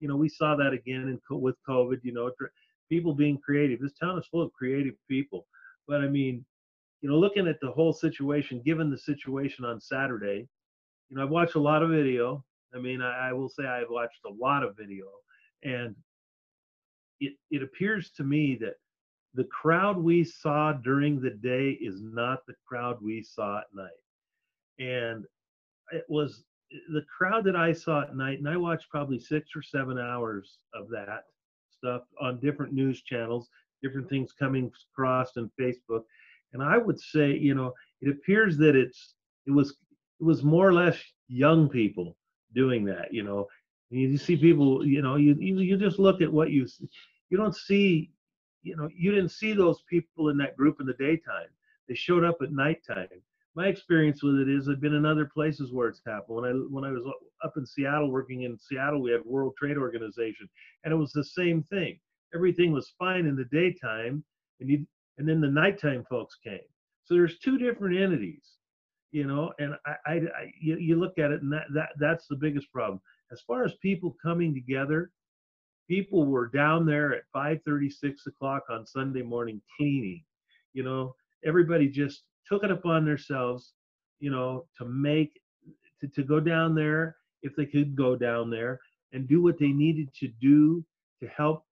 You 0.00 0.08
know, 0.08 0.16
we 0.16 0.28
saw 0.28 0.56
that 0.56 0.72
again 0.72 1.08
in, 1.08 1.20
co- 1.28 1.36
with 1.36 1.56
COVID. 1.68 1.98
You 2.02 2.12
know, 2.12 2.30
people 2.88 3.14
being 3.14 3.38
creative. 3.38 3.80
This 3.80 3.94
town 3.94 4.18
is 4.18 4.26
full 4.26 4.42
of 4.42 4.52
creative 4.52 4.94
people. 5.08 5.46
But 5.86 6.02
I 6.02 6.08
mean, 6.08 6.44
you 7.00 7.08
know, 7.08 7.16
looking 7.16 7.48
at 7.48 7.60
the 7.60 7.70
whole 7.70 7.92
situation, 7.92 8.62
given 8.64 8.90
the 8.90 8.98
situation 8.98 9.64
on 9.64 9.80
Saturday, 9.80 10.48
you 11.08 11.16
know, 11.16 11.22
I've 11.22 11.30
watched 11.30 11.54
a 11.54 11.60
lot 11.60 11.82
of 11.82 11.90
video. 11.90 12.44
I 12.74 12.78
mean, 12.78 13.02
I, 13.02 13.30
I 13.30 13.32
will 13.32 13.48
say 13.48 13.64
I've 13.64 13.90
watched 13.90 14.20
a 14.26 14.32
lot 14.32 14.62
of 14.62 14.76
video, 14.76 15.06
and 15.64 15.94
it 17.20 17.34
it 17.50 17.62
appears 17.62 18.10
to 18.12 18.24
me 18.24 18.56
that 18.60 18.74
the 19.34 19.44
crowd 19.44 19.96
we 19.96 20.24
saw 20.24 20.72
during 20.72 21.20
the 21.20 21.30
day 21.30 21.70
is 21.80 22.00
not 22.02 22.44
the 22.46 22.54
crowd 22.66 22.98
we 23.00 23.22
saw 23.22 23.58
at 23.58 23.74
night, 23.74 23.90
and 24.78 25.24
it 25.92 26.04
was 26.08 26.44
the 26.92 27.04
crowd 27.16 27.44
that 27.44 27.56
I 27.56 27.72
saw 27.72 28.02
at 28.02 28.16
night, 28.16 28.38
and 28.38 28.48
I 28.48 28.56
watched 28.56 28.90
probably 28.90 29.18
six 29.18 29.50
or 29.54 29.62
seven 29.62 29.98
hours 29.98 30.58
of 30.74 30.88
that 30.90 31.24
stuff 31.70 32.02
on 32.20 32.40
different 32.40 32.72
news 32.72 33.02
channels, 33.02 33.48
different 33.82 34.08
things 34.08 34.32
coming 34.32 34.70
across 34.92 35.36
on 35.36 35.50
Facebook, 35.60 36.02
and 36.52 36.62
I 36.62 36.78
would 36.78 37.00
say, 37.00 37.36
you 37.36 37.54
know, 37.54 37.72
it 38.00 38.10
appears 38.10 38.56
that 38.58 38.76
it's 38.76 39.14
it 39.46 39.50
was 39.50 39.76
it 40.20 40.24
was 40.24 40.42
more 40.42 40.68
or 40.68 40.74
less 40.74 40.98
young 41.28 41.68
people 41.68 42.16
doing 42.54 42.84
that. 42.86 43.12
You 43.12 43.22
know, 43.22 43.48
you, 43.90 44.16
see 44.16 44.36
people, 44.36 44.86
you 44.86 45.02
know, 45.02 45.16
you, 45.16 45.34
you 45.38 45.76
just 45.76 45.98
look 45.98 46.20
at 46.20 46.32
what 46.32 46.50
you 46.50 46.66
you 47.28 47.36
don't 47.36 47.54
see, 47.54 48.10
you 48.62 48.76
know, 48.76 48.88
you 48.94 49.12
didn't 49.12 49.30
see 49.30 49.52
those 49.52 49.82
people 49.88 50.28
in 50.28 50.36
that 50.38 50.56
group 50.56 50.76
in 50.80 50.86
the 50.86 50.94
daytime. 50.94 51.48
They 51.88 51.94
showed 51.94 52.24
up 52.24 52.38
at 52.42 52.52
nighttime. 52.52 53.08
My 53.56 53.66
experience 53.66 54.22
with 54.22 54.36
it 54.36 54.48
is 54.48 54.68
I've 54.68 54.80
been 54.80 54.94
in 54.94 55.04
other 55.04 55.26
places 55.26 55.72
where 55.72 55.88
it's 55.88 56.02
happened. 56.06 56.36
When 56.36 56.44
I 56.44 56.52
when 56.70 56.84
I 56.84 56.92
was 56.92 57.02
up 57.44 57.54
in 57.56 57.66
Seattle 57.66 58.10
working 58.10 58.42
in 58.42 58.58
Seattle, 58.58 59.02
we 59.02 59.10
had 59.10 59.24
World 59.24 59.54
Trade 59.58 59.76
Organization, 59.76 60.48
and 60.84 60.92
it 60.92 60.96
was 60.96 61.12
the 61.12 61.24
same 61.24 61.64
thing. 61.64 61.98
Everything 62.32 62.72
was 62.72 62.92
fine 62.96 63.26
in 63.26 63.34
the 63.34 63.46
daytime, 63.46 64.22
and 64.60 64.70
you 64.70 64.86
and 65.18 65.28
then 65.28 65.40
the 65.40 65.48
nighttime 65.48 66.04
folks 66.08 66.36
came. 66.42 66.60
So 67.04 67.14
there's 67.14 67.38
two 67.40 67.58
different 67.58 67.98
entities, 67.98 68.44
you 69.10 69.26
know, 69.26 69.52
and 69.58 69.74
I, 69.84 69.94
I, 70.06 70.12
I 70.12 70.52
you, 70.60 70.76
you 70.78 70.96
look 70.96 71.18
at 71.18 71.32
it, 71.32 71.42
and 71.42 71.52
that 71.52 71.64
that 71.74 71.88
that's 71.98 72.28
the 72.28 72.36
biggest 72.36 72.70
problem. 72.72 73.00
As 73.32 73.40
far 73.42 73.64
as 73.64 73.74
people 73.76 74.16
coming 74.22 74.54
together, 74.54 75.12
people 75.88 76.26
were 76.26 76.48
down 76.48 76.86
there 76.86 77.14
at 77.14 77.24
5:30, 77.34 77.90
6 77.90 78.26
o'clock 78.26 78.64
on 78.68 78.86
Sunday 78.86 79.22
morning 79.22 79.60
cleaning. 79.76 80.24
You 80.72 80.82
know, 80.82 81.14
everybody 81.44 81.88
just 81.88 82.24
took 82.46 82.64
it 82.64 82.70
upon 82.70 83.04
themselves, 83.04 83.74
you 84.18 84.30
know, 84.30 84.66
to 84.78 84.84
make 84.84 85.40
to, 86.00 86.08
to 86.08 86.22
go 86.22 86.40
down 86.40 86.74
there 86.74 87.16
if 87.42 87.54
they 87.56 87.66
could 87.66 87.94
go 87.96 88.16
down 88.16 88.50
there 88.50 88.80
and 89.12 89.28
do 89.28 89.42
what 89.42 89.58
they 89.58 89.68
needed 89.68 90.12
to 90.14 90.28
do 90.40 90.84
to 91.20 91.28
help 91.28 91.64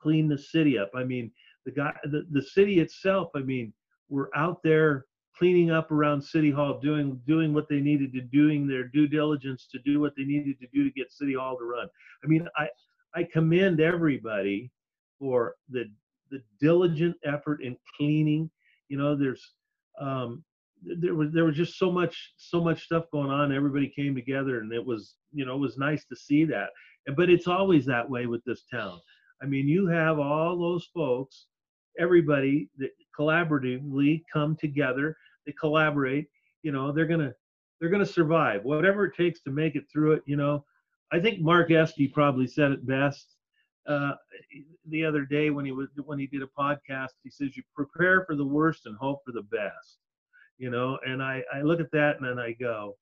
clean 0.00 0.28
the 0.28 0.38
city 0.38 0.78
up. 0.78 0.90
I 0.94 1.04
mean, 1.04 1.30
the 1.64 1.72
guy, 1.72 1.92
the, 2.04 2.26
the 2.30 2.42
city 2.42 2.80
itself. 2.80 3.30
I 3.34 3.40
mean, 3.40 3.72
were 4.08 4.30
out 4.36 4.62
there 4.62 5.06
cleaning 5.38 5.70
up 5.70 5.90
around 5.90 6.22
City 6.22 6.50
Hall, 6.50 6.78
doing 6.80 7.20
doing 7.26 7.52
what 7.52 7.68
they 7.68 7.80
needed 7.80 8.12
to, 8.12 8.20
doing 8.20 8.66
their 8.66 8.84
due 8.84 9.08
diligence 9.08 9.66
to 9.72 9.78
do 9.84 10.00
what 10.00 10.14
they 10.16 10.24
needed 10.24 10.58
to 10.60 10.66
do 10.72 10.84
to 10.84 10.90
get 10.90 11.12
City 11.12 11.34
Hall 11.34 11.56
to 11.58 11.64
run. 11.64 11.88
I 12.22 12.26
mean, 12.26 12.48
I 12.56 12.68
I 13.14 13.24
commend 13.24 13.80
everybody 13.80 14.70
for 15.18 15.54
the 15.68 15.84
the 16.30 16.42
diligent 16.60 17.16
effort 17.24 17.62
in 17.62 17.76
cleaning. 17.96 18.50
You 18.88 18.98
know, 18.98 19.16
there's 19.16 19.54
um, 20.00 20.44
there 20.82 21.14
was 21.14 21.32
there 21.32 21.44
was 21.44 21.56
just 21.56 21.78
so 21.78 21.90
much 21.90 22.34
so 22.36 22.62
much 22.62 22.84
stuff 22.84 23.04
going 23.12 23.30
on. 23.30 23.52
Everybody 23.52 23.88
came 23.88 24.14
together, 24.14 24.60
and 24.60 24.72
it 24.72 24.84
was 24.84 25.14
you 25.32 25.44
know 25.44 25.54
it 25.54 25.60
was 25.60 25.78
nice 25.78 26.04
to 26.06 26.16
see 26.16 26.44
that. 26.46 26.70
But 27.16 27.30
it's 27.30 27.46
always 27.46 27.84
that 27.86 28.08
way 28.08 28.26
with 28.26 28.42
this 28.44 28.64
town. 28.70 28.98
I 29.42 29.46
mean, 29.46 29.68
you 29.68 29.86
have 29.88 30.18
all 30.18 30.58
those 30.58 30.88
folks, 30.94 31.46
everybody 31.98 32.68
that 32.78 32.90
collaboratively 33.18 34.22
come 34.32 34.56
together. 34.56 35.16
They 35.46 35.52
collaborate. 35.52 36.26
You 36.62 36.72
know, 36.72 36.92
they're 36.92 37.06
gonna 37.06 37.32
they're 37.80 37.90
gonna 37.90 38.06
survive 38.06 38.64
whatever 38.64 39.04
it 39.06 39.16
takes 39.16 39.42
to 39.42 39.50
make 39.50 39.76
it 39.76 39.84
through 39.92 40.12
it. 40.12 40.22
You 40.26 40.36
know, 40.36 40.64
I 41.12 41.20
think 41.20 41.40
Mark 41.40 41.70
Esty 41.70 42.08
probably 42.08 42.46
said 42.46 42.72
it 42.72 42.86
best 42.86 43.36
uh, 43.86 44.12
the 44.88 45.04
other 45.04 45.24
day 45.24 45.50
when 45.50 45.64
he 45.64 45.72
was 45.72 45.88
when 46.04 46.18
he 46.18 46.26
did 46.26 46.42
a 46.42 46.48
podcast. 46.58 47.10
He 47.22 47.30
says 47.30 47.56
you 47.56 47.62
prepare 47.74 48.24
for 48.24 48.34
the 48.36 48.46
worst 48.46 48.86
and 48.86 48.96
hope 48.96 49.20
for 49.24 49.32
the 49.32 49.42
best. 49.42 49.98
You 50.58 50.70
know, 50.70 50.98
and 51.06 51.22
I 51.22 51.42
I 51.52 51.62
look 51.62 51.80
at 51.80 51.90
that 51.92 52.16
and 52.18 52.26
then 52.26 52.38
I 52.38 52.52
go, 52.52 52.96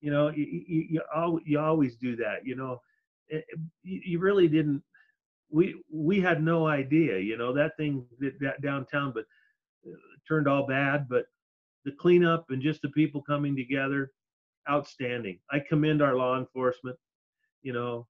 you 0.00 0.10
know, 0.10 0.28
you 0.28 0.44
you, 0.44 0.86
you, 0.90 1.02
al- 1.14 1.40
you 1.44 1.58
always 1.60 1.96
do 1.96 2.16
that. 2.16 2.44
You 2.44 2.56
know, 2.56 2.80
it, 3.28 3.44
you 3.82 4.18
really 4.18 4.48
didn't. 4.48 4.82
We 5.50 5.82
we 5.90 6.20
had 6.20 6.42
no 6.42 6.66
idea. 6.66 7.18
You 7.18 7.36
know 7.36 7.52
that 7.54 7.76
thing 7.76 8.06
that, 8.20 8.38
that 8.40 8.62
downtown, 8.62 9.12
but 9.12 9.24
uh, 9.86 9.96
turned 10.26 10.48
all 10.48 10.66
bad. 10.66 11.08
But 11.08 11.26
the 11.84 11.92
cleanup 11.92 12.46
and 12.50 12.62
just 12.62 12.82
the 12.82 12.88
people 12.90 13.22
coming 13.22 13.56
together, 13.56 14.10
outstanding. 14.68 15.38
I 15.50 15.60
commend 15.60 16.02
our 16.02 16.16
law 16.16 16.38
enforcement. 16.38 16.96
You 17.62 17.72
know, 17.72 18.06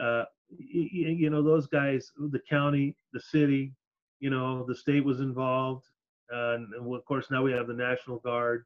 uh, 0.00 0.24
y- 0.50 0.90
y- 0.92 1.16
you 1.18 1.30
know 1.30 1.42
those 1.42 1.66
guys, 1.66 2.12
the 2.16 2.40
county, 2.48 2.96
the 3.12 3.20
city, 3.20 3.72
you 4.20 4.30
know, 4.30 4.64
the 4.66 4.74
state 4.74 5.04
was 5.04 5.20
involved, 5.20 5.84
uh, 6.32 6.54
and 6.54 6.74
of 6.74 7.04
course 7.04 7.30
now 7.30 7.42
we 7.42 7.52
have 7.52 7.66
the 7.68 7.74
National 7.74 8.18
Guard. 8.18 8.64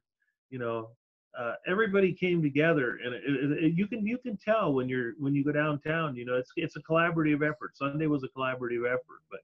You 0.49 0.59
know, 0.59 0.89
uh, 1.37 1.53
everybody 1.67 2.13
came 2.13 2.41
together, 2.41 2.99
and 3.03 3.13
it, 3.13 3.23
it, 3.25 3.63
it- 3.65 3.73
you 3.73 3.87
can 3.87 4.05
you 4.05 4.17
can 4.17 4.37
tell 4.37 4.73
when 4.73 4.87
you're 4.87 5.13
when 5.19 5.33
you 5.33 5.43
go 5.43 5.51
downtown. 5.51 6.15
You 6.15 6.25
know, 6.25 6.35
it's 6.35 6.51
it's 6.55 6.75
a 6.75 6.81
collaborative 6.81 7.47
effort. 7.47 7.75
Sunday 7.75 8.07
was 8.07 8.23
a 8.23 8.27
collaborative 8.29 8.85
effort, 8.87 9.21
but 9.31 9.39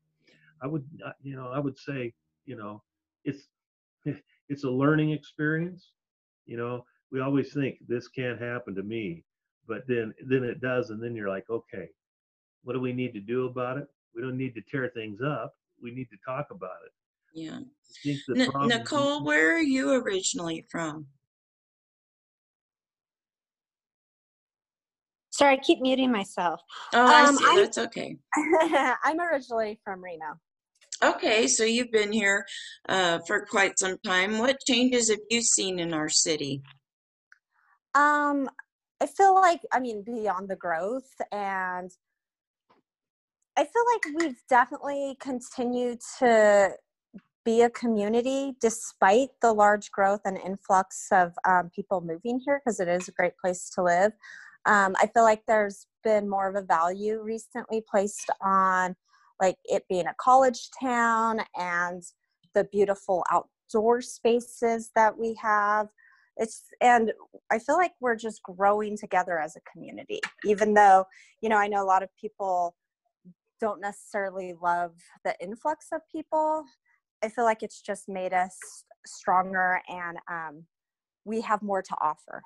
I 0.61 0.67
would 0.67 0.85
you 1.21 1.35
know 1.35 1.49
I 1.49 1.59
would 1.59 1.77
say 1.77 2.13
you 2.45 2.55
know 2.55 2.83
it's 3.23 3.47
it's 4.49 4.63
a 4.63 4.69
learning 4.69 5.11
experience. 5.11 5.91
You 6.45 6.57
know, 6.57 6.85
we 7.11 7.21
always 7.21 7.53
think 7.53 7.77
this 7.87 8.07
can't 8.07 8.39
happen 8.41 8.75
to 8.75 8.83
me, 8.83 9.23
but 9.67 9.87
then 9.87 10.13
then 10.25 10.43
it 10.43 10.61
does, 10.61 10.91
and 10.91 11.01
then 11.01 11.15
you're 11.15 11.29
like, 11.29 11.49
okay, 11.49 11.89
what 12.63 12.73
do 12.73 12.79
we 12.79 12.93
need 12.93 13.13
to 13.13 13.19
do 13.19 13.45
about 13.47 13.77
it? 13.77 13.87
We 14.15 14.21
don't 14.21 14.37
need 14.37 14.53
to 14.55 14.61
tear 14.61 14.89
things 14.89 15.21
up. 15.21 15.55
We 15.81 15.91
need 15.91 16.09
to 16.11 16.17
talk 16.25 16.47
about 16.51 16.77
it. 16.85 16.91
Yeah. 17.33 17.59
I 17.59 17.93
think 18.03 18.19
the 18.27 18.41
N- 18.41 18.67
Nicole, 18.67 19.23
where 19.23 19.55
are 19.55 19.61
you 19.61 19.93
originally 19.93 20.65
from? 20.69 21.05
Sorry, 25.39 25.53
I 25.53 25.57
keep 25.57 25.79
muting 25.79 26.11
myself. 26.11 26.59
Oh, 26.93 27.05
I 27.07 27.23
Um, 27.23 27.37
see. 27.37 27.45
I'm- 27.45 27.55
That's 27.55 27.77
okay. 27.77 28.17
I'm 29.05 29.21
originally 29.21 29.79
from 29.85 30.03
Reno. 30.03 30.37
Okay, 31.01 31.47
so 31.47 31.63
you've 31.63 31.91
been 31.91 32.11
here 32.11 32.45
uh, 32.89 33.19
for 33.25 33.45
quite 33.45 33.79
some 33.79 33.97
time. 33.99 34.39
What 34.39 34.57
changes 34.67 35.09
have 35.09 35.21
you 35.29 35.41
seen 35.41 35.79
in 35.79 35.93
our 35.93 36.09
city? 36.09 36.61
Um, 37.95 38.49
I 38.99 39.05
feel 39.05 39.33
like, 39.33 39.61
I 39.71 39.79
mean, 39.79 40.03
beyond 40.03 40.49
the 40.49 40.57
growth, 40.57 41.09
and 41.31 41.89
I 43.55 43.63
feel 43.63 43.83
like 43.93 44.21
we've 44.21 44.41
definitely 44.49 45.15
continued 45.21 46.01
to 46.19 46.75
be 47.45 47.61
a 47.61 47.69
community 47.69 48.55
despite 48.59 49.29
the 49.41 49.53
large 49.53 49.89
growth 49.91 50.19
and 50.25 50.37
influx 50.37 51.07
of 51.13 51.31
um, 51.47 51.69
people 51.73 52.01
moving 52.01 52.41
here 52.45 52.59
because 52.59 52.81
it 52.81 52.89
is 52.89 53.07
a 53.07 53.13
great 53.13 53.37
place 53.37 53.69
to 53.75 53.83
live. 53.83 54.11
Um, 54.69 54.95
I 54.99 55.07
feel 55.07 55.23
like 55.23 55.41
there's 55.47 55.87
been 56.03 56.29
more 56.29 56.47
of 56.47 56.55
a 56.55 56.65
value 56.65 57.21
recently 57.21 57.83
placed 57.89 58.29
on 58.41 58.95
like 59.41 59.55
it 59.65 59.83
being 59.89 60.07
a 60.07 60.15
college 60.19 60.69
town 60.79 61.41
and 61.57 62.03
the 62.53 62.65
beautiful 62.65 63.23
outdoor 63.31 64.01
spaces 64.01 64.91
that 64.95 65.17
we 65.17 65.35
have. 65.41 65.87
It's 66.37 66.63
and 66.79 67.11
i 67.51 67.59
feel 67.59 67.75
like 67.75 67.91
we're 67.99 68.15
just 68.15 68.41
growing 68.43 68.95
together 68.95 69.39
as 69.39 69.57
a 69.57 69.69
community 69.69 70.21
even 70.45 70.73
though 70.73 71.03
you 71.41 71.49
know 71.49 71.57
i 71.57 71.67
know 71.67 71.83
a 71.83 71.91
lot 71.93 72.01
of 72.01 72.07
people 72.15 72.75
don't 73.59 73.81
necessarily 73.81 74.53
love 74.61 74.93
the 75.23 75.35
influx 75.41 75.87
of 75.91 76.01
people. 76.11 76.63
I 77.23 77.29
feel 77.29 77.43
like 77.43 77.63
it's 77.63 77.81
just 77.81 78.07
made 78.07 78.33
us 78.33 78.57
stronger 79.05 79.81
and 79.89 80.17
um, 80.31 80.65
we 81.25 81.41
have 81.41 81.61
more 81.61 81.81
to 81.81 81.95
offer 82.01 82.41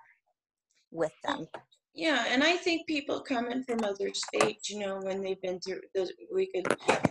with 0.91 1.13
them 1.23 1.47
Yeah, 1.95 2.25
and 2.29 2.43
I 2.43 2.57
think 2.57 2.87
people 2.87 3.19
coming 3.21 3.63
from 3.63 3.83
other 3.83 4.11
states, 4.13 4.69
you 4.69 4.79
know, 4.79 4.99
when 5.01 5.21
they've 5.21 5.41
been 5.41 5.59
through, 5.59 5.81
this, 5.93 6.11
we 6.33 6.47
could 6.47 6.65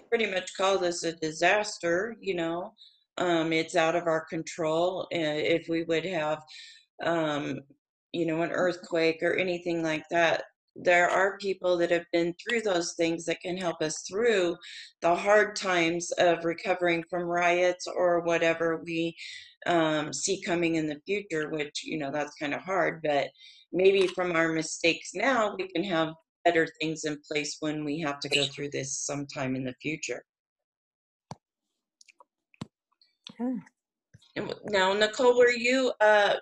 pretty 0.09 0.27
much 0.27 0.57
call 0.57 0.79
this 0.79 1.05
a 1.05 1.13
disaster, 1.13 2.17
you 2.21 2.35
know. 2.35 2.75
Um, 3.19 3.53
it's 3.53 3.77
out 3.77 3.95
of 3.95 4.07
our 4.07 4.25
control. 4.25 5.03
Uh, 5.15 5.39
if 5.39 5.69
we 5.69 5.85
would 5.85 6.05
have 6.05 6.43
um, 7.03 7.61
you 8.13 8.27
know, 8.27 8.43
an 8.43 8.51
earthquake 8.51 9.23
or 9.23 9.35
anything 9.35 9.83
like 9.83 10.05
that, 10.11 10.45
there 10.75 11.09
are 11.09 11.39
people 11.39 11.77
that 11.79 11.91
have 11.91 12.07
been 12.13 12.35
through 12.35 12.63
those 12.63 12.95
things 12.95 13.25
that 13.27 13.41
can 13.41 13.57
help 13.57 13.83
us 13.83 14.05
through 14.09 14.57
the 15.03 15.15
hard 15.15 15.55
times 15.55 16.11
of 16.13 16.45
recovering 16.45 17.05
from 17.11 17.23
riots 17.23 17.87
or 17.87 18.21
whatever 18.21 18.83
we 18.85 19.15
um, 19.67 20.13
see 20.13 20.41
coming 20.43 20.77
in 20.77 20.87
the 20.87 21.01
future, 21.07 21.51
which, 21.51 21.85
you 21.85 21.99
know, 21.99 22.11
that's 22.11 22.35
kind 22.37 22.55
of 22.55 22.61
hard, 22.63 23.03
but 23.03 23.29
maybe 23.73 24.07
from 24.07 24.35
our 24.35 24.53
mistakes 24.53 25.11
now, 25.15 25.55
we 25.57 25.69
can 25.69 25.85
have 25.85 26.15
better 26.45 26.67
things 26.81 27.05
in 27.05 27.19
place 27.31 27.59
when 27.61 27.85
we 27.85 28.01
have 28.01 28.19
to 28.21 28.29
go 28.29 28.45
through 28.45 28.71
this 28.71 28.99
sometime 28.99 29.55
in 29.55 29.65
the 29.65 29.75
future. 29.81 30.25
Hmm. 33.39 33.59
Now, 34.65 34.93
Nicole, 34.95 35.37
were 35.37 35.51
you, 35.51 35.93
uh, 36.01 36.37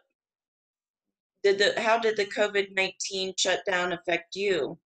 did 1.43 1.59
the, 1.59 1.81
how 1.81 1.99
did 1.99 2.17
the 2.17 2.27
COVID-19 2.27 3.35
shutdown 3.39 3.93
affect 3.93 4.37
you? 4.37 4.79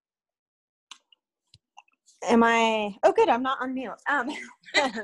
Am 2.29 2.43
I? 2.43 2.95
Oh, 3.03 3.13
good. 3.13 3.29
I'm 3.29 3.43
not 3.43 3.59
on 3.61 3.75
mute. 3.75 3.93
Um, 4.09 4.29
well, 4.75 4.97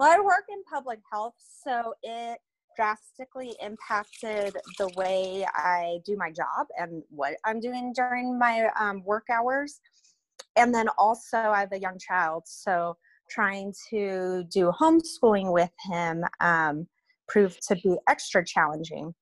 I 0.00 0.20
work 0.20 0.44
in 0.48 0.62
public 0.72 1.00
health, 1.12 1.34
so 1.38 1.94
it 2.02 2.38
drastically 2.76 3.54
impacted 3.62 4.56
the 4.78 4.88
way 4.96 5.46
I 5.54 5.98
do 6.04 6.16
my 6.16 6.30
job 6.30 6.66
and 6.78 7.02
what 7.10 7.34
I'm 7.44 7.60
doing 7.60 7.92
during 7.94 8.38
my 8.38 8.68
um, 8.78 9.04
work 9.04 9.26
hours. 9.30 9.80
And 10.56 10.74
then 10.74 10.88
also, 10.98 11.38
I 11.38 11.60
have 11.60 11.72
a 11.72 11.80
young 11.80 11.98
child, 11.98 12.44
so 12.46 12.96
trying 13.30 13.72
to 13.90 14.44
do 14.50 14.72
homeschooling 14.78 15.52
with 15.52 15.70
him 15.90 16.24
um, 16.40 16.86
proved 17.28 17.66
to 17.68 17.76
be 17.76 17.96
extra 18.08 18.44
challenging. 18.44 19.14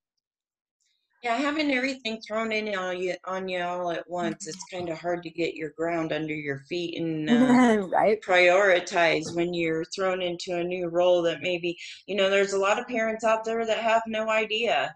Yeah, 1.22 1.36
having 1.36 1.70
everything 1.72 2.20
thrown 2.20 2.50
in 2.50 2.74
on 2.74 3.00
you, 3.00 3.14
on 3.26 3.48
you 3.48 3.62
all 3.62 3.92
at 3.92 4.08
once, 4.10 4.48
it's 4.48 4.64
kind 4.72 4.88
of 4.88 4.98
hard 4.98 5.22
to 5.22 5.30
get 5.30 5.54
your 5.54 5.70
ground 5.78 6.12
under 6.12 6.34
your 6.34 6.58
feet 6.68 7.00
and 7.00 7.30
uh, 7.30 7.86
right? 7.92 8.20
prioritize 8.20 9.32
when 9.36 9.54
you're 9.54 9.84
thrown 9.94 10.20
into 10.20 10.56
a 10.56 10.64
new 10.64 10.88
role 10.88 11.22
that 11.22 11.40
maybe, 11.40 11.78
you 12.06 12.16
know, 12.16 12.28
there's 12.28 12.54
a 12.54 12.58
lot 12.58 12.80
of 12.80 12.88
parents 12.88 13.22
out 13.22 13.44
there 13.44 13.64
that 13.64 13.78
have 13.78 14.02
no 14.08 14.30
idea. 14.30 14.92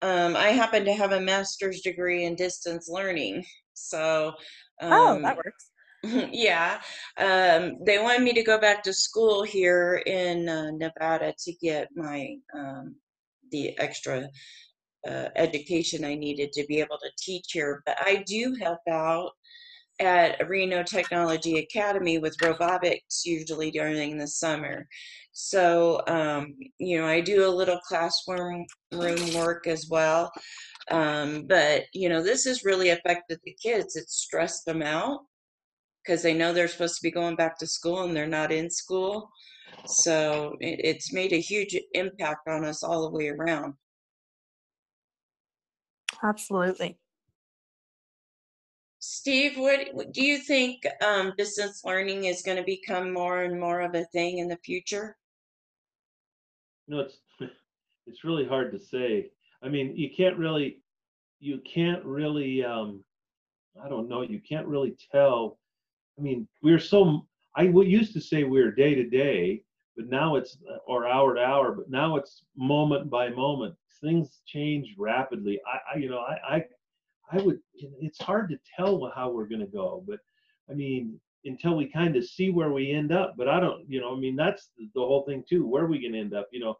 Um, 0.00 0.36
I 0.36 0.48
happen 0.48 0.84
to 0.84 0.92
have 0.92 1.10
a 1.10 1.20
master's 1.20 1.80
degree 1.80 2.24
in 2.24 2.36
distance 2.36 2.88
learning. 2.88 3.44
So, 3.72 4.34
oh, 4.80 5.14
um, 5.16 5.22
that 5.22 5.36
works. 5.36 5.70
yeah, 6.32 6.80
um, 7.18 7.78
they 7.84 7.98
wanted 7.98 8.22
me 8.22 8.32
to 8.34 8.44
go 8.44 8.60
back 8.60 8.84
to 8.84 8.92
school 8.92 9.42
here 9.42 10.02
in 10.06 10.48
uh, 10.48 10.70
Nevada 10.72 11.34
to 11.36 11.52
get 11.60 11.88
my 11.96 12.36
um, 12.56 12.94
the 13.50 13.76
extra 13.78 14.28
uh, 15.08 15.28
education 15.36 16.04
I 16.04 16.14
needed 16.14 16.52
to 16.52 16.64
be 16.66 16.80
able 16.80 16.98
to 16.98 17.10
teach 17.18 17.52
here. 17.52 17.82
But 17.86 17.96
I 18.00 18.24
do 18.26 18.56
help 18.60 18.80
out 18.88 19.32
at 20.00 20.48
Reno 20.48 20.82
Technology 20.82 21.58
Academy 21.58 22.18
with 22.18 22.40
robotics 22.42 23.24
usually 23.24 23.70
during 23.70 24.18
the 24.18 24.26
summer. 24.26 24.86
So, 25.32 26.02
um, 26.06 26.54
you 26.78 26.98
know, 26.98 27.06
I 27.06 27.20
do 27.20 27.46
a 27.46 27.48
little 27.48 27.78
classroom 27.80 28.66
room 28.92 29.34
work 29.34 29.66
as 29.66 29.88
well. 29.88 30.30
Um, 30.90 31.46
but, 31.48 31.84
you 31.92 32.08
know, 32.08 32.22
this 32.22 32.44
has 32.44 32.64
really 32.64 32.90
affected 32.90 33.40
the 33.44 33.56
kids. 33.62 33.96
It's 33.96 34.16
stressed 34.16 34.64
them 34.64 34.82
out 34.82 35.20
because 36.04 36.22
they 36.22 36.34
know 36.34 36.52
they're 36.52 36.68
supposed 36.68 36.96
to 36.96 37.02
be 37.02 37.10
going 37.10 37.36
back 37.36 37.58
to 37.58 37.66
school 37.66 38.02
and 38.02 38.16
they're 38.16 38.26
not 38.26 38.52
in 38.52 38.70
school. 38.70 39.30
So 39.86 40.56
it, 40.60 40.80
it's 40.84 41.12
made 41.12 41.32
a 41.32 41.40
huge 41.40 41.76
impact 41.92 42.48
on 42.48 42.64
us 42.64 42.82
all 42.82 43.02
the 43.02 43.16
way 43.16 43.28
around. 43.28 43.74
Absolutely. 46.24 46.98
Steve, 48.98 49.58
what 49.58 49.88
what- 49.92 50.12
do 50.12 50.24
you 50.24 50.38
think 50.38 50.86
um, 51.02 51.34
distance 51.36 51.84
learning 51.84 52.24
is 52.24 52.40
going 52.42 52.56
to 52.56 52.64
become 52.64 53.12
more 53.12 53.42
and 53.42 53.60
more 53.60 53.80
of 53.82 53.94
a 53.94 54.06
thing 54.06 54.38
in 54.38 54.48
the 54.48 54.56
future? 54.56 55.16
You 56.86 56.96
know, 56.96 57.00
it's 57.02 57.18
it's 58.06 58.24
really 58.24 58.46
hard 58.46 58.72
to 58.72 58.78
say. 58.78 59.30
I 59.62 59.68
mean, 59.68 59.94
you 59.96 60.08
can't 60.16 60.38
really 60.38 60.80
you 61.40 61.60
can't 61.60 62.02
really 62.04 62.64
um 62.64 63.04
I 63.82 63.88
don't 63.90 64.08
know, 64.08 64.22
you 64.22 64.40
can't 64.40 64.66
really 64.66 64.96
tell. 65.12 65.58
I 66.18 66.22
mean, 66.22 66.48
we're 66.62 66.78
so 66.78 67.26
I 67.56 67.66
w- 67.66 67.88
used 67.88 68.14
to 68.14 68.20
say 68.22 68.44
we 68.44 68.62
are 68.62 68.70
day 68.70 68.94
to 68.94 69.04
day, 69.04 69.62
but 69.96 70.06
now 70.08 70.36
it's 70.36 70.56
or 70.86 71.06
hour 71.06 71.34
to 71.34 71.40
hour, 71.42 71.72
but 71.72 71.90
now 71.90 72.16
it's 72.16 72.42
moment 72.56 73.10
by 73.10 73.28
moment. 73.28 73.74
Things 74.00 74.40
change 74.46 74.94
rapidly. 74.98 75.60
I, 75.66 75.94
I 75.94 75.98
you 75.98 76.10
know, 76.10 76.18
I 76.18 76.56
I 76.56 76.64
I 77.32 77.42
would 77.42 77.58
it's 77.74 78.20
hard 78.20 78.50
to 78.50 78.58
tell 78.76 79.10
how 79.14 79.30
we're 79.30 79.48
going 79.48 79.60
to 79.60 79.66
go, 79.66 80.04
but 80.06 80.18
I 80.70 80.74
mean, 80.74 81.20
until 81.44 81.76
we 81.76 81.86
kind 81.86 82.16
of 82.16 82.24
see 82.24 82.50
where 82.50 82.70
we 82.70 82.90
end 82.90 83.12
up, 83.12 83.34
but 83.36 83.48
I 83.48 83.60
don't, 83.60 83.88
you 83.88 84.00
know, 84.00 84.14
I 84.14 84.18
mean, 84.18 84.36
that's 84.36 84.70
the, 84.78 84.88
whole 85.00 85.24
thing 85.26 85.44
too. 85.48 85.66
Where 85.66 85.84
are 85.84 85.88
we 85.88 86.00
going 86.00 86.12
to 86.12 86.20
end 86.20 86.34
up? 86.34 86.48
You 86.52 86.60
know, 86.60 86.78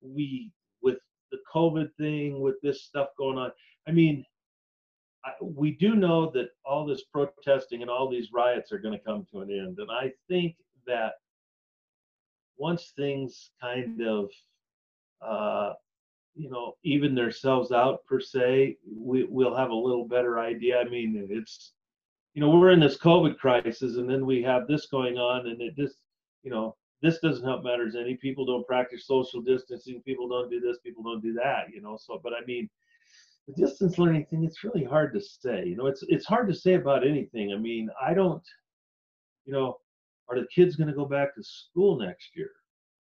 we 0.00 0.50
with 0.82 0.98
the 1.30 1.38
COVID 1.54 1.90
thing, 1.98 2.40
with 2.40 2.56
this 2.62 2.84
stuff 2.84 3.08
going 3.18 3.38
on. 3.38 3.50
I 3.86 3.92
mean, 3.92 4.24
I, 5.24 5.32
we 5.42 5.72
do 5.72 5.94
know 5.94 6.30
that 6.30 6.50
all 6.64 6.86
this 6.86 7.04
protesting 7.12 7.82
and 7.82 7.90
all 7.90 8.08
these 8.08 8.32
riots 8.32 8.72
are 8.72 8.78
going 8.78 8.98
to 8.98 9.04
come 9.04 9.26
to 9.32 9.40
an 9.40 9.50
end, 9.50 9.78
and 9.78 9.90
I 9.90 10.12
think 10.28 10.56
that 10.86 11.14
once 12.56 12.92
things 12.96 13.50
kind 13.60 14.00
of, 14.02 14.30
uh, 15.20 15.74
you 16.38 16.48
know, 16.48 16.74
even 16.84 17.16
themselves 17.16 17.72
out 17.72 18.06
per 18.06 18.20
se, 18.20 18.76
we, 18.96 19.24
we'll 19.24 19.56
have 19.56 19.70
a 19.70 19.74
little 19.74 20.06
better 20.06 20.38
idea. 20.38 20.78
I 20.78 20.88
mean, 20.88 21.26
it's, 21.28 21.72
you 22.34 22.40
know, 22.40 22.50
we're 22.50 22.70
in 22.70 22.78
this 22.78 22.96
COVID 22.96 23.38
crisis, 23.38 23.96
and 23.96 24.08
then 24.08 24.24
we 24.24 24.40
have 24.42 24.68
this 24.68 24.86
going 24.86 25.18
on, 25.18 25.48
and 25.48 25.60
it 25.60 25.74
just, 25.74 25.96
you 26.44 26.50
know, 26.52 26.76
this 27.02 27.18
doesn't 27.18 27.44
help 27.44 27.64
matters 27.64 27.96
any. 27.96 28.14
People 28.14 28.46
don't 28.46 28.66
practice 28.68 29.06
social 29.06 29.42
distancing. 29.42 30.00
People 30.04 30.28
don't 30.28 30.48
do 30.48 30.60
this. 30.60 30.78
People 30.78 31.02
don't 31.02 31.22
do 31.22 31.32
that. 31.34 31.64
You 31.72 31.82
know. 31.82 31.98
So, 32.00 32.20
but 32.22 32.32
I 32.32 32.44
mean, 32.46 32.68
the 33.48 33.54
distance 33.54 33.98
learning 33.98 34.26
thing, 34.26 34.44
it's 34.44 34.62
really 34.62 34.84
hard 34.84 35.12
to 35.14 35.20
say. 35.20 35.64
You 35.66 35.76
know, 35.76 35.86
it's 35.86 36.04
it's 36.08 36.26
hard 36.26 36.48
to 36.48 36.54
say 36.54 36.74
about 36.74 37.06
anything. 37.06 37.52
I 37.52 37.56
mean, 37.56 37.88
I 38.00 38.14
don't, 38.14 38.42
you 39.44 39.52
know, 39.52 39.78
are 40.28 40.38
the 40.38 40.46
kids 40.54 40.76
going 40.76 40.88
to 40.88 40.94
go 40.94 41.04
back 41.04 41.34
to 41.34 41.42
school 41.42 41.98
next 41.98 42.30
year? 42.36 42.50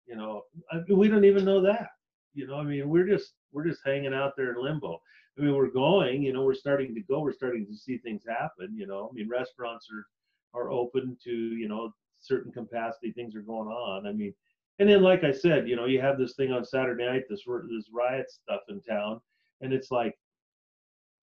You 0.07 0.17
know, 0.17 0.43
I, 0.73 0.79
we 0.93 1.09
don't 1.09 1.25
even 1.25 1.45
know 1.45 1.61
that. 1.63 1.89
You 2.35 2.47
know, 2.47 2.57
I 2.57 2.65
mean, 2.65 2.89
we're 2.89 3.07
just 3.07 3.35
we're 3.53 3.67
just 3.67 3.83
hanging 3.85 4.15
out 4.15 4.33
there 4.37 4.53
in 4.53 4.63
limbo. 4.63 5.01
I 5.39 5.43
mean, 5.43 5.55
we're 5.55 5.71
going. 5.71 6.23
You 6.23 6.33
know, 6.33 6.43
we're 6.43 6.55
starting 6.55 6.95
to 6.95 7.01
go. 7.03 7.21
We're 7.21 7.33
starting 7.33 7.67
to 7.67 7.77
see 7.77 7.99
things 7.99 8.23
happen. 8.27 8.75
You 8.75 8.87
know, 8.87 9.11
I 9.11 9.15
mean, 9.15 9.29
restaurants 9.29 9.89
are 9.93 10.07
are 10.55 10.71
open 10.71 11.17
to 11.25 11.31
you 11.31 11.69
know 11.69 11.93
certain 12.21 12.53
capacity 12.53 13.13
things 13.13 13.35
are 13.35 13.43
going 13.43 13.69
on 13.69 14.07
i 14.07 14.13
mean 14.13 14.33
and 14.79 14.89
then 14.89 15.03
like 15.03 15.25
i 15.25 15.33
said 15.33 15.69
you 15.69 15.77
know 15.77 15.87
you 15.87 16.01
have 16.01 16.19
this 16.19 16.35
thing 16.35 16.53
on 16.53 16.65
saturday 16.65 17.05
night 17.05 17.25
this 17.29 17.45
this 17.71 17.87
riot 17.93 18.31
stuff 18.31 18.61
in 18.69 18.81
town 18.83 19.21
and 19.61 19.73
it's 19.73 19.91
like 19.91 20.17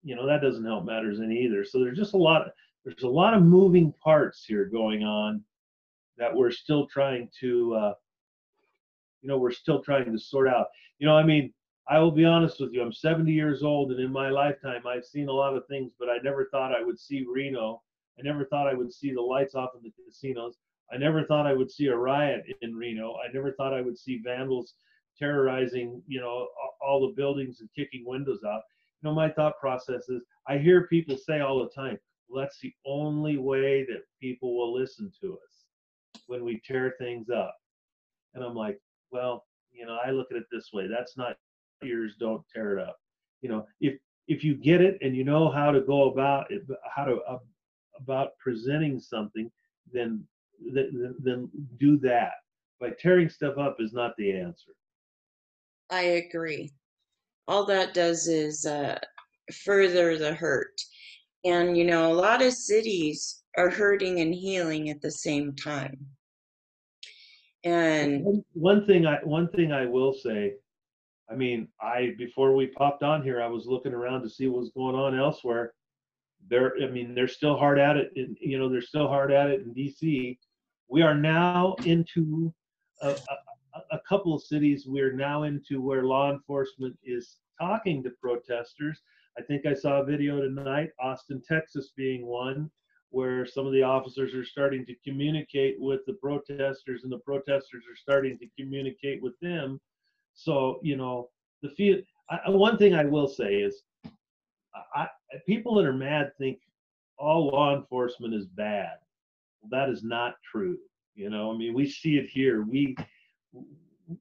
you 0.03 0.15
know 0.15 0.25
that 0.25 0.41
doesn't 0.41 0.65
help 0.65 0.85
matters 0.85 1.19
any 1.19 1.37
either 1.39 1.63
so 1.63 1.79
there's 1.79 1.97
just 1.97 2.13
a 2.13 2.17
lot 2.17 2.41
of 2.41 2.51
there's 2.83 3.03
a 3.03 3.07
lot 3.07 3.33
of 3.33 3.43
moving 3.43 3.93
parts 4.03 4.43
here 4.45 4.65
going 4.65 5.03
on 5.03 5.43
that 6.17 6.33
we're 6.33 6.51
still 6.51 6.87
trying 6.87 7.29
to 7.39 7.73
uh 7.75 7.93
you 9.21 9.29
know 9.29 9.37
we're 9.37 9.51
still 9.51 9.81
trying 9.81 10.11
to 10.11 10.19
sort 10.19 10.47
out 10.47 10.67
you 10.99 11.07
know 11.07 11.17
i 11.17 11.23
mean 11.23 11.51
i 11.87 11.99
will 11.99 12.11
be 12.11 12.25
honest 12.25 12.59
with 12.59 12.71
you 12.73 12.81
i'm 12.81 12.93
70 12.93 13.31
years 13.31 13.63
old 13.63 13.91
and 13.91 13.99
in 13.99 14.11
my 14.11 14.29
lifetime 14.29 14.81
i've 14.87 15.05
seen 15.05 15.27
a 15.27 15.33
lot 15.33 15.55
of 15.55 15.67
things 15.67 15.91
but 15.99 16.09
i 16.09 16.17
never 16.23 16.47
thought 16.51 16.73
i 16.73 16.83
would 16.83 16.99
see 16.99 17.25
reno 17.31 17.81
i 18.17 18.21
never 18.21 18.45
thought 18.45 18.67
i 18.67 18.73
would 18.73 18.93
see 18.93 19.13
the 19.13 19.21
lights 19.21 19.55
off 19.55 19.71
in 19.75 19.81
the 19.83 19.93
casinos 20.03 20.57
I 20.91 20.97
never 20.97 21.23
thought 21.23 21.45
I 21.45 21.53
would 21.53 21.71
see 21.71 21.87
a 21.87 21.95
riot 21.95 22.45
in 22.61 22.75
Reno. 22.75 23.15
I 23.15 23.31
never 23.31 23.51
thought 23.53 23.73
I 23.73 23.81
would 23.81 23.97
see 23.97 24.21
vandals 24.23 24.73
terrorizing, 25.17 26.01
you 26.07 26.19
know, 26.19 26.47
all 26.81 27.07
the 27.07 27.13
buildings 27.13 27.61
and 27.61 27.69
kicking 27.75 28.03
windows 28.05 28.41
out. 28.45 28.61
You 29.01 29.09
know, 29.09 29.15
my 29.15 29.29
thought 29.29 29.59
process 29.59 30.09
is 30.09 30.23
I 30.47 30.57
hear 30.57 30.87
people 30.87 31.17
say 31.17 31.41
all 31.41 31.59
the 31.59 31.69
time, 31.69 31.97
well, 32.27 32.43
that's 32.43 32.59
the 32.59 32.73
only 32.85 33.37
way 33.37 33.85
that 33.85 34.03
people 34.19 34.57
will 34.57 34.73
listen 34.73 35.11
to 35.21 35.33
us 35.33 35.65
when 36.27 36.43
we 36.43 36.61
tear 36.65 36.95
things 36.97 37.29
up. 37.29 37.55
And 38.33 38.43
I'm 38.43 38.55
like, 38.55 38.79
well, 39.11 39.45
you 39.71 39.85
know, 39.85 39.97
I 40.03 40.11
look 40.11 40.27
at 40.31 40.37
it 40.37 40.45
this 40.51 40.69
way. 40.73 40.87
That's 40.87 41.17
not 41.17 41.37
yours, 41.81 42.15
don't 42.19 42.43
tear 42.53 42.77
it 42.77 42.87
up. 42.87 42.97
You 43.41 43.49
know, 43.49 43.65
if 43.79 43.97
if 44.27 44.43
you 44.43 44.55
get 44.55 44.81
it 44.81 44.97
and 45.01 45.15
you 45.15 45.23
know 45.23 45.49
how 45.49 45.71
to 45.71 45.81
go 45.81 46.11
about 46.11 46.51
it, 46.51 46.63
how 46.95 47.05
to 47.05 47.17
uh, 47.27 47.39
about 47.99 48.37
presenting 48.37 48.99
something, 48.99 49.51
then 49.91 50.23
th- 50.73 50.91
th- 50.91 51.15
then 51.19 51.49
do 51.79 51.97
that. 51.99 52.33
By 52.79 52.91
tearing 52.91 53.29
stuff 53.29 53.57
up 53.57 53.77
is 53.79 53.93
not 53.93 54.15
the 54.17 54.31
answer. 54.31 54.71
I 55.89 56.01
agree. 56.01 56.71
All 57.47 57.65
that 57.65 57.93
does 57.93 58.27
is 58.27 58.65
uh, 58.65 58.99
further 59.51 60.17
the 60.17 60.33
hurt. 60.33 60.79
And, 61.43 61.77
you 61.77 61.83
know, 61.83 62.11
a 62.11 62.13
lot 62.13 62.41
of 62.41 62.53
cities 62.53 63.43
are 63.57 63.69
hurting 63.69 64.19
and 64.19 64.33
healing 64.33 64.89
at 64.89 65.01
the 65.01 65.11
same 65.11 65.55
time. 65.55 65.97
And 67.63 68.23
One, 68.23 68.43
one 68.53 68.85
thing 68.85 69.05
I 69.05 69.17
one 69.23 69.49
thing 69.49 69.71
I 69.71 69.85
will 69.85 70.13
say, 70.13 70.53
I 71.29 71.35
mean, 71.35 71.67
I 71.81 72.13
before 72.17 72.55
we 72.55 72.67
popped 72.67 73.03
on 73.03 73.21
here, 73.21 73.41
I 73.41 73.47
was 73.47 73.65
looking 73.67 73.93
around 73.93 74.23
to 74.23 74.29
see 74.29 74.47
what 74.47 74.61
was 74.61 74.71
going 74.71 74.95
on 74.95 75.17
elsewhere. 75.17 75.73
They're, 76.47 76.73
I 76.81 76.87
mean, 76.87 77.13
they're 77.13 77.27
still 77.27 77.57
hard 77.57 77.79
at 77.79 77.97
it. 77.97 78.11
In, 78.15 78.35
you 78.39 78.57
know, 78.57 78.69
they're 78.69 78.81
still 78.81 79.07
hard 79.07 79.31
at 79.31 79.49
it 79.49 79.61
in 79.61 79.73
D.C. 79.73 80.39
We 80.87 81.01
are 81.01 81.13
now 81.13 81.75
into 81.85 82.53
a, 83.01 83.09
a, 83.09 83.79
a 83.91 83.99
couple 84.07 84.33
of 84.33 84.41
cities. 84.41 84.85
We're 84.87 85.13
now 85.13 85.43
into 85.43 85.81
where 85.81 86.05
law 86.05 86.31
enforcement 86.31 86.97
is 87.03 87.37
talking 87.59 88.01
to 88.03 88.11
protesters. 88.21 89.01
I 89.37 89.41
think 89.41 89.65
I 89.65 89.73
saw 89.73 90.01
a 90.01 90.05
video 90.05 90.41
tonight, 90.41 90.91
Austin, 90.99 91.41
Texas, 91.47 91.91
being 91.95 92.25
one 92.25 92.71
where 93.11 93.45
some 93.45 93.65
of 93.65 93.73
the 93.73 93.83
officers 93.83 94.33
are 94.35 94.45
starting 94.45 94.85
to 94.85 94.95
communicate 95.03 95.75
with 95.79 96.01
the 96.05 96.13
protesters, 96.13 97.03
and 97.03 97.11
the 97.11 97.19
protesters 97.19 97.83
are 97.89 97.95
starting 97.95 98.37
to 98.37 98.47
communicate 98.57 99.21
with 99.21 99.39
them 99.39 99.79
so 100.39 100.79
you 100.81 100.95
know, 100.95 101.29
the 101.61 101.69
feel. 101.69 101.97
I, 102.29 102.49
one 102.49 102.77
thing 102.77 102.93
I 102.93 103.03
will 103.03 103.27
say 103.27 103.55
is, 103.55 103.83
I, 104.95 105.07
people 105.45 105.75
that 105.75 105.85
are 105.85 105.93
mad 105.93 106.31
think 106.37 106.59
all 107.17 107.47
law 107.47 107.75
enforcement 107.75 108.33
is 108.33 108.45
bad. 108.45 108.93
That 109.69 109.89
is 109.89 110.03
not 110.03 110.35
true. 110.49 110.77
You 111.15 111.29
know, 111.29 111.53
I 111.53 111.57
mean, 111.57 111.73
we 111.73 111.89
see 111.89 112.17
it 112.17 112.29
here. 112.29 112.63
We 112.63 112.95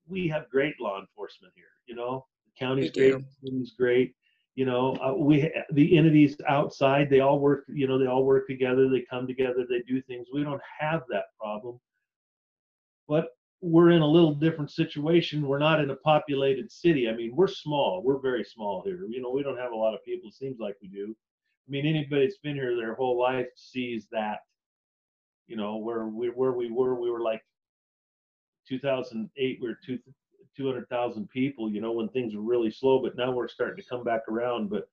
we 0.09 0.27
have 0.29 0.51
great 0.51 0.75
law 0.81 0.99
enforcement 0.99 1.53
here. 1.55 1.67
You 1.87 1.95
know, 1.95 2.27
the 2.47 2.67
county's 2.67 2.91
great, 2.91 3.13
the 3.13 3.25
city's 3.45 3.73
great. 3.79 4.15
You 4.59 4.65
know, 4.65 4.97
uh, 5.01 5.15
we 5.17 5.53
the 5.71 5.97
entities 5.97 6.37
outside 6.49 7.09
they 7.09 7.21
all 7.21 7.39
work. 7.39 7.63
You 7.69 7.87
know, 7.87 7.97
they 7.97 8.09
all 8.09 8.25
work 8.25 8.49
together. 8.49 8.89
They 8.89 9.07
come 9.09 9.25
together. 9.25 9.65
They 9.71 9.83
do 9.87 10.03
things. 10.03 10.27
We 10.35 10.43
don't 10.43 10.61
have 10.81 11.03
that 11.11 11.27
problem. 11.41 11.79
But 13.07 13.29
we're 13.61 13.91
in 13.91 14.03
a 14.03 14.07
little 14.07 14.35
different 14.35 14.73
situation. 14.73 15.47
We're 15.47 15.61
not 15.61 15.79
in 15.79 15.91
a 15.91 15.95
populated 15.95 16.73
city. 16.73 17.09
I 17.09 17.15
mean, 17.15 17.37
we're 17.37 17.47
small. 17.47 18.03
We're 18.05 18.19
very 18.19 18.43
small 18.43 18.83
here. 18.85 19.07
You 19.09 19.23
know, 19.23 19.31
we 19.31 19.45
don't 19.45 19.57
have 19.59 19.71
a 19.71 19.77
lot 19.77 19.95
of 19.95 20.05
people. 20.05 20.29
It 20.29 20.35
seems 20.35 20.59
like 20.59 20.75
we 20.83 20.89
do. 20.89 21.15
I 21.15 21.71
mean, 21.71 21.87
anybody 21.87 22.27
that's 22.27 22.39
been 22.39 22.57
here 22.57 22.75
their 22.75 22.97
whole 22.97 23.17
life 23.17 23.47
sees 23.55 24.09
that. 24.11 24.39
You 25.47 25.55
know, 25.57 25.77
where 25.77 26.07
we 26.07 26.31
where 26.31 26.51
we 26.51 26.69
were, 26.69 27.01
we 27.01 27.13
were 27.13 27.23
like 27.23 27.43
2008. 28.69 29.59
We 29.63 29.69
were 29.69 29.79
two 29.87 30.01
200,000 30.59 31.31
people. 31.31 31.71
You 31.71 31.81
know, 31.81 31.93
when 31.93 32.09
things 32.09 32.35
were 32.35 32.43
really 32.43 32.71
slow, 32.71 33.01
but 33.01 33.17
now 33.17 33.33
we're 33.33 33.49
starting 33.49 33.83
to 33.83 33.89
come 33.89 34.05
back 34.05 34.23
around. 34.29 34.69
But 34.69 34.89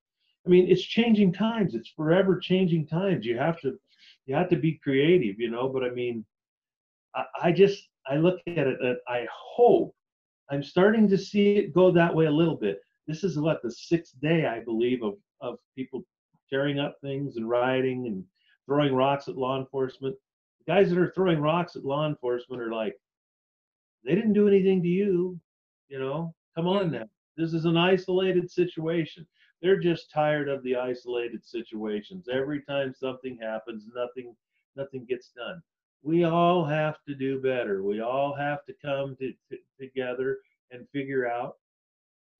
I 0.45 0.49
mean, 0.49 0.69
it's 0.69 0.83
changing 0.83 1.33
times. 1.33 1.75
It's 1.75 1.89
forever 1.89 2.39
changing 2.39 2.87
times. 2.87 3.25
You 3.25 3.37
have 3.37 3.59
to 3.61 3.77
you 4.27 4.35
have 4.35 4.49
to 4.49 4.55
be 4.55 4.79
creative. 4.83 5.39
You 5.39 5.51
know, 5.51 5.67
but 5.67 5.83
I 5.83 5.89
mean, 5.89 6.23
I, 7.15 7.25
I 7.43 7.51
just 7.51 7.89
I 8.07 8.15
look 8.15 8.39
at 8.47 8.67
it 8.67 8.77
and 8.79 8.97
I 9.07 9.27
hope 9.31 9.93
I'm 10.51 10.63
starting 10.63 11.07
to 11.09 11.17
see 11.17 11.55
it 11.57 11.73
go 11.73 11.91
that 11.91 12.13
way 12.13 12.25
a 12.25 12.31
little 12.31 12.55
bit. 12.55 12.79
This 13.07 13.23
is 13.23 13.37
what 13.37 13.61
the 13.61 13.71
sixth 13.71 14.19
day, 14.21 14.45
I 14.45 14.59
believe, 14.59 15.03
of, 15.03 15.15
of 15.41 15.57
people 15.75 16.03
tearing 16.49 16.79
up 16.79 16.97
things 17.01 17.37
and 17.37 17.49
rioting 17.49 18.05
and 18.07 18.23
throwing 18.65 18.93
rocks 18.93 19.27
at 19.27 19.37
law 19.37 19.59
enforcement. 19.59 20.15
The 20.65 20.71
guys 20.71 20.89
that 20.89 20.99
are 20.99 21.11
throwing 21.11 21.39
rocks 21.39 21.75
at 21.75 21.85
law 21.85 22.07
enforcement 22.07 22.61
are 22.61 22.73
like, 22.73 22.95
they 24.05 24.13
didn't 24.13 24.33
do 24.33 24.47
anything 24.47 24.83
to 24.83 24.87
you, 24.87 25.39
you 25.89 25.99
know. 25.99 26.33
Come 26.55 26.67
on 26.67 26.91
now. 26.91 27.05
This 27.37 27.53
is 27.53 27.65
an 27.65 27.77
isolated 27.77 28.49
situation. 28.49 29.27
They're 29.61 29.79
just 29.79 30.11
tired 30.11 30.47
of 30.47 30.63
the 30.63 30.75
isolated 30.75 31.45
situations. 31.45 32.27
Every 32.31 32.61
time 32.61 32.93
something 32.93 33.37
happens, 33.41 33.85
nothing 33.93 34.35
nothing 34.75 35.05
gets 35.05 35.29
done 35.29 35.61
we 36.05 36.23
all 36.23 36.63
have 36.63 36.97
to 37.07 37.15
do 37.15 37.41
better. 37.41 37.81
We 37.81 37.99
all 37.99 38.35
have 38.35 38.63
to 38.65 38.73
come 38.79 39.17
to, 39.19 39.33
to, 39.49 39.57
together 39.79 40.37
and 40.69 40.87
figure 40.93 41.27
out 41.27 41.55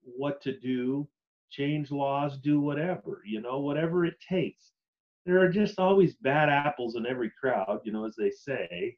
what 0.04 0.40
to 0.44 0.58
do, 0.60 1.08
change 1.50 1.90
laws, 1.90 2.38
do 2.38 2.62
whatever, 2.62 3.24
you 3.26 3.42
know, 3.42 3.60
whatever 3.60 4.06
it 4.06 4.18
takes. 4.22 4.72
There 5.26 5.40
are 5.42 5.50
just 5.50 5.80
always 5.80 6.14
bad 6.14 6.48
apples 6.48 6.96
in 6.96 7.08
every 7.08 7.32
crowd, 7.32 7.80
you 7.84 7.92
know, 7.92 8.06
as 8.06 8.16
they 8.16 8.30
say. 8.30 8.98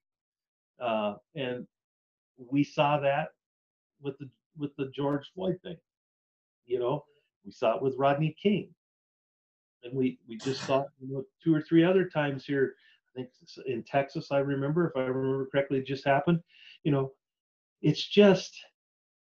Uh, 0.82 1.14
and 1.34 1.66
we 2.38 2.66
saw 2.66 3.00
that 3.00 3.30
with 4.02 4.18
the 4.18 4.30
with 4.58 4.76
the 4.78 4.92
George 4.96 5.30
Floyd 5.34 5.60
thing. 5.64 5.78
You 6.66 6.80
know, 6.80 7.06
we 7.46 7.52
saw 7.52 7.76
it 7.76 7.82
with 7.82 7.96
Rodney 7.98 8.36
King. 8.42 8.70
And 9.84 9.94
we 9.96 10.20
we 10.28 10.38
just 10.38 10.64
saw 10.64 10.86
you 11.00 11.14
know, 11.14 11.24
two 11.44 11.54
or 11.54 11.62
three 11.62 11.84
other 11.84 12.06
times 12.10 12.46
here 12.46 12.76
I 13.18 13.22
think 13.22 13.30
in 13.66 13.84
Texas, 13.84 14.32
I 14.32 14.40
remember, 14.40 14.88
if 14.88 14.96
I 14.96 15.02
remember 15.02 15.48
correctly, 15.48 15.80
it 15.80 15.88
just 15.88 16.06
happened. 16.06 16.42
You 16.84 16.92
know, 16.92 17.12
it's 17.82 18.06
just, 18.06 18.56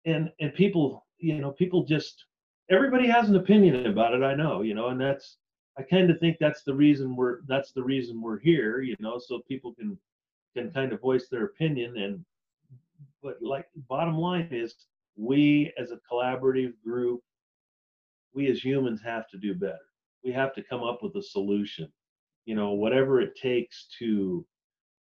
and 0.05 0.31
and 0.39 0.53
people, 0.53 1.05
you 1.17 1.39
know, 1.39 1.51
people 1.51 1.83
just, 1.83 2.25
everybody 2.69 3.07
has 3.07 3.29
an 3.29 3.35
opinion 3.35 3.85
about 3.85 4.13
it. 4.13 4.23
I 4.23 4.35
know, 4.35 4.61
you 4.61 4.73
know, 4.73 4.87
and 4.89 4.99
that's, 4.99 5.37
I 5.77 5.83
kind 5.83 6.09
of 6.09 6.19
think 6.19 6.37
that's 6.39 6.63
the 6.63 6.73
reason 6.73 7.15
we're, 7.15 7.39
that's 7.47 7.71
the 7.71 7.83
reason 7.83 8.21
we're 8.21 8.39
here, 8.39 8.81
you 8.81 8.95
know, 8.99 9.19
so 9.19 9.41
people 9.47 9.73
can 9.73 9.97
can 10.55 10.71
kind 10.71 10.93
of 10.93 11.01
voice 11.01 11.27
their 11.29 11.45
opinion. 11.45 11.97
And 11.97 12.23
but 13.21 13.37
like, 13.41 13.67
bottom 13.89 14.17
line 14.17 14.49
is, 14.51 14.75
we 15.15 15.71
as 15.77 15.91
a 15.91 15.99
collaborative 16.11 16.73
group, 16.83 17.21
we 18.33 18.49
as 18.49 18.63
humans 18.63 19.01
have 19.03 19.27
to 19.29 19.37
do 19.37 19.53
better. 19.53 19.77
We 20.23 20.31
have 20.31 20.53
to 20.55 20.63
come 20.63 20.83
up 20.83 21.03
with 21.03 21.15
a 21.15 21.23
solution. 21.23 21.91
You 22.45 22.55
know 22.55 22.71
whatever 22.71 23.21
it 23.21 23.35
takes 23.35 23.87
to 23.99 24.45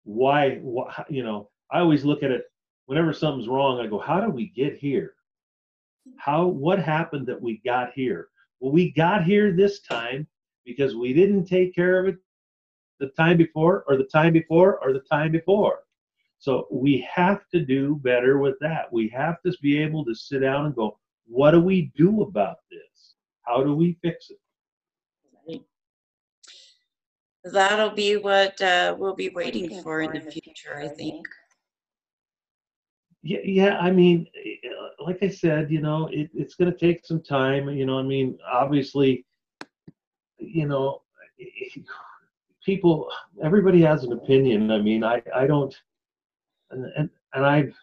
why, 0.04 0.56
why 0.62 1.06
you 1.10 1.24
know 1.24 1.50
i 1.72 1.80
always 1.80 2.04
look 2.04 2.24
at 2.24 2.32
it 2.32 2.46
whenever 2.88 3.14
something's 3.14 3.48
wrong 3.48 3.80
i 3.80 3.86
go 3.86 4.00
how 4.00 4.20
did 4.20 4.34
we 4.34 4.48
get 4.56 4.78
here? 4.78 5.14
How 6.18 6.48
what 6.48 6.80
happened 6.80 7.28
that 7.28 7.40
we 7.40 7.62
got 7.64 7.92
here? 7.94 8.30
Well 8.60 8.72
we 8.72 8.92
got 8.92 9.24
here 9.24 9.52
this 9.52 9.82
time 9.82 10.26
because 10.66 10.96
we 10.96 11.14
didn't 11.14 11.46
take 11.46 11.76
care 11.76 12.00
of 12.00 12.08
it 12.08 12.18
the 13.00 13.10
time 13.10 13.38
before 13.38 13.84
or 13.88 13.96
the 13.96 14.06
time 14.06 14.34
before 14.34 14.80
or 14.84 14.92
the 14.94 15.04
time 15.12 15.32
before 15.32 15.82
so 16.40 16.68
we 16.72 17.08
have 17.14 17.42
to 17.54 17.60
do 17.66 18.00
better 18.04 18.40
with 18.40 18.56
that 18.60 18.92
we 18.92 19.08
have 19.10 19.42
to 19.42 19.52
be 19.62 19.78
able 19.78 20.04
to 20.04 20.16
sit 20.16 20.40
down 20.40 20.66
and 20.66 20.76
go 20.76 20.98
what 21.28 21.52
do 21.52 21.60
we 21.60 21.92
do 21.96 22.22
about 22.22 22.58
this 22.72 23.16
how 23.44 23.64
do 23.64 23.76
we 23.76 23.98
fix 24.02 24.30
it 24.30 24.40
that'll 27.44 27.92
be 27.92 28.18
what 28.18 28.60
uh, 28.62 28.96
we'll 28.98 29.16
be 29.16 29.30
waiting 29.30 29.82
for 29.82 30.02
in 30.02 30.12
the 30.14 30.32
future, 30.32 30.78
I 30.78 30.88
think. 30.88 31.26
Yeah, 33.22 33.40
yeah. 33.44 33.78
I 33.78 33.92
mean, 33.92 34.28
like 35.00 35.20
I 35.22 35.30
said, 35.30 35.72
you 35.72 35.82
know, 35.82 36.08
it, 36.12 36.30
it's 36.34 36.56
going 36.56 36.72
to 36.72 36.78
take 36.78 37.06
some 37.06 37.22
time. 37.22 37.70
You 37.70 37.86
know, 37.86 38.00
I 38.00 38.04
mean, 38.04 38.38
obviously, 38.50 39.26
you 40.38 40.68
know, 40.68 41.02
people, 42.66 43.10
everybody 43.44 43.82
has 43.82 44.04
an 44.04 44.14
opinion. 44.14 44.72
I 44.72 44.82
mean, 44.82 45.04
I, 45.04 45.22
I 45.36 45.48
don't, 45.48 45.76
and, 46.72 46.86
and, 46.98 47.10
and 47.34 47.46
I've, 47.46 47.74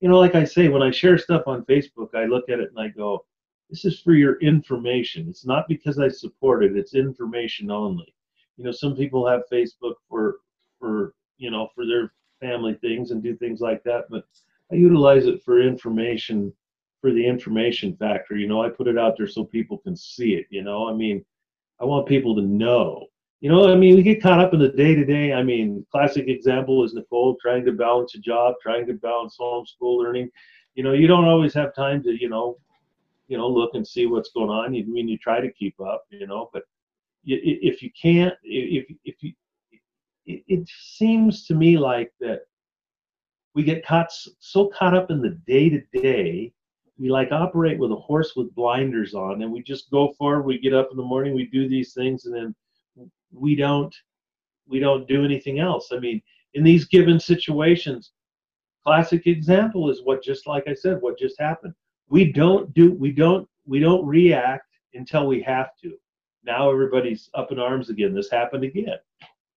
you 0.00 0.08
know, 0.08 0.18
like 0.18 0.34
I 0.34 0.44
say, 0.44 0.68
when 0.68 0.82
I 0.82 0.90
share 0.90 1.18
stuff 1.18 1.42
on 1.46 1.64
Facebook, 1.64 2.14
I 2.14 2.24
look 2.24 2.48
at 2.48 2.60
it 2.60 2.70
and 2.70 2.78
I 2.78 2.88
go, 2.88 3.24
this 3.68 3.84
is 3.84 4.00
for 4.00 4.14
your 4.14 4.38
information. 4.40 5.28
It's 5.28 5.46
not 5.46 5.68
because 5.68 5.98
I 5.98 6.08
support 6.08 6.64
it, 6.64 6.76
it's 6.76 6.94
information 6.94 7.70
only. 7.70 8.12
You 8.60 8.66
know 8.66 8.72
some 8.72 8.94
people 8.94 9.26
have 9.26 9.48
facebook 9.50 9.94
for 10.06 10.40
for 10.78 11.14
you 11.38 11.50
know 11.50 11.70
for 11.74 11.86
their 11.86 12.12
family 12.40 12.74
things 12.74 13.10
and 13.10 13.22
do 13.22 13.34
things 13.34 13.62
like 13.62 13.82
that 13.84 14.04
but 14.10 14.24
i 14.70 14.74
utilize 14.74 15.24
it 15.24 15.42
for 15.42 15.62
information 15.62 16.52
for 17.00 17.10
the 17.10 17.26
information 17.26 17.96
factor. 17.96 18.36
You 18.36 18.48
know 18.48 18.62
i 18.62 18.68
put 18.68 18.86
it 18.86 18.98
out 18.98 19.16
there 19.16 19.26
so 19.26 19.44
people 19.44 19.78
can 19.78 19.96
see 19.96 20.34
it 20.34 20.46
you 20.50 20.62
know? 20.62 20.86
I 20.86 20.92
mean 20.92 21.24
i 21.80 21.86
want 21.86 22.06
people 22.06 22.34
to 22.34 22.42
know 22.42 23.06
you 23.40 23.50
know 23.50 23.70
i 23.70 23.74
mean 23.74 23.96
we 23.96 24.02
get 24.02 24.22
caught 24.22 24.40
up 24.40 24.52
in 24.54 24.60
the 24.60 24.68
day 24.68 24.94
to 24.94 25.04
day 25.04 25.32
i 25.32 25.42
mean 25.42 25.84
classic 25.90 26.28
example 26.28 26.84
is 26.84 26.94
nicole 26.94 27.36
trying 27.40 27.64
to 27.64 27.72
balance 27.72 28.14
a 28.14 28.18
job 28.18 28.54
trying 28.62 28.86
to 28.86 28.94
balance 28.94 29.36
homeschool 29.40 29.98
learning 29.98 30.28
you 30.74 30.82
know 30.82 30.92
you 30.92 31.06
don't 31.06 31.24
always 31.24 31.54
have 31.54 31.74
time 31.74 32.02
to 32.02 32.20
you 32.20 32.28
know 32.28 32.56
you 33.28 33.36
know 33.36 33.48
look 33.48 33.74
and 33.74 33.86
see 33.86 34.06
what's 34.06 34.30
going 34.30 34.50
on 34.50 34.74
you 34.74 34.82
I 34.82 34.86
mean 34.86 35.08
you 35.08 35.18
try 35.18 35.40
to 35.40 35.52
keep 35.52 35.74
up 35.80 36.04
you 36.10 36.26
know 36.26 36.50
but 36.52 36.64
if 37.24 37.82
you 37.82 37.90
can't, 38.00 38.34
if 38.42 38.86
if 39.04 39.22
you, 39.22 39.32
it, 40.26 40.42
it 40.46 40.68
seems 40.68 41.46
to 41.46 41.54
me 41.54 41.78
like 41.78 42.12
that 42.20 42.40
we 43.54 43.62
get 43.62 43.84
caught 43.84 44.12
so 44.38 44.68
caught 44.68 44.94
up 44.94 45.10
in 45.10 45.20
the 45.20 45.38
day 45.46 45.68
to 45.68 45.80
day. 46.00 46.52
We 46.98 47.08
like 47.08 47.32
operate 47.32 47.78
with 47.78 47.92
a 47.92 47.96
horse 47.96 48.34
with 48.36 48.54
blinders 48.54 49.14
on, 49.14 49.42
and 49.42 49.50
we 49.50 49.62
just 49.62 49.90
go 49.90 50.12
forward. 50.18 50.42
We 50.42 50.58
get 50.58 50.74
up 50.74 50.88
in 50.90 50.96
the 50.96 51.02
morning, 51.02 51.34
we 51.34 51.46
do 51.46 51.68
these 51.68 51.94
things, 51.94 52.26
and 52.26 52.34
then 52.34 52.54
we 53.32 53.54
don't 53.54 53.94
we 54.68 54.78
don't 54.78 55.08
do 55.08 55.24
anything 55.24 55.58
else. 55.58 55.88
I 55.92 55.98
mean, 55.98 56.22
in 56.54 56.62
these 56.62 56.84
given 56.84 57.18
situations, 57.18 58.12
classic 58.84 59.26
example 59.26 59.90
is 59.90 60.02
what 60.02 60.22
just 60.22 60.46
like 60.46 60.64
I 60.68 60.74
said, 60.74 61.00
what 61.00 61.18
just 61.18 61.40
happened. 61.40 61.74
We 62.08 62.32
don't 62.32 62.72
do 62.74 62.92
we 62.92 63.12
don't 63.12 63.48
we 63.66 63.80
don't 63.80 64.06
react 64.06 64.66
until 64.94 65.26
we 65.26 65.42
have 65.42 65.70
to 65.82 65.96
now 66.44 66.70
everybody's 66.70 67.28
up 67.34 67.52
in 67.52 67.58
arms 67.58 67.90
again. 67.90 68.14
This 68.14 68.30
happened 68.30 68.64
again. 68.64 68.98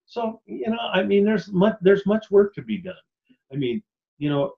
So 0.05 0.41
you 0.45 0.69
know, 0.69 0.89
I 0.93 1.03
mean, 1.03 1.23
there's 1.23 1.51
much 1.51 1.77
there's 1.81 2.05
much 2.05 2.29
work 2.29 2.53
to 2.55 2.61
be 2.61 2.77
done. 2.77 2.93
I 3.51 3.55
mean, 3.55 3.81
you 4.17 4.29
know, 4.29 4.53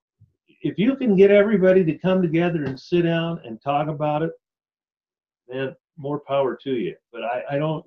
if 0.62 0.78
you 0.78 0.96
can 0.96 1.16
get 1.16 1.32
everybody 1.32 1.84
to 1.84 1.98
come 1.98 2.22
together 2.22 2.64
and 2.64 2.80
sit 2.80 3.04
down 3.04 3.42
and 3.46 3.62
talk 3.62 3.88
about 3.88 4.24
it, 4.24 4.32
then 5.48 5.76
more 5.98 6.20
power 6.20 6.56
to 6.64 6.72
you. 6.72 6.96
But 7.12 7.24
I, 7.24 7.44
I 7.52 7.58
don't, 7.58 7.86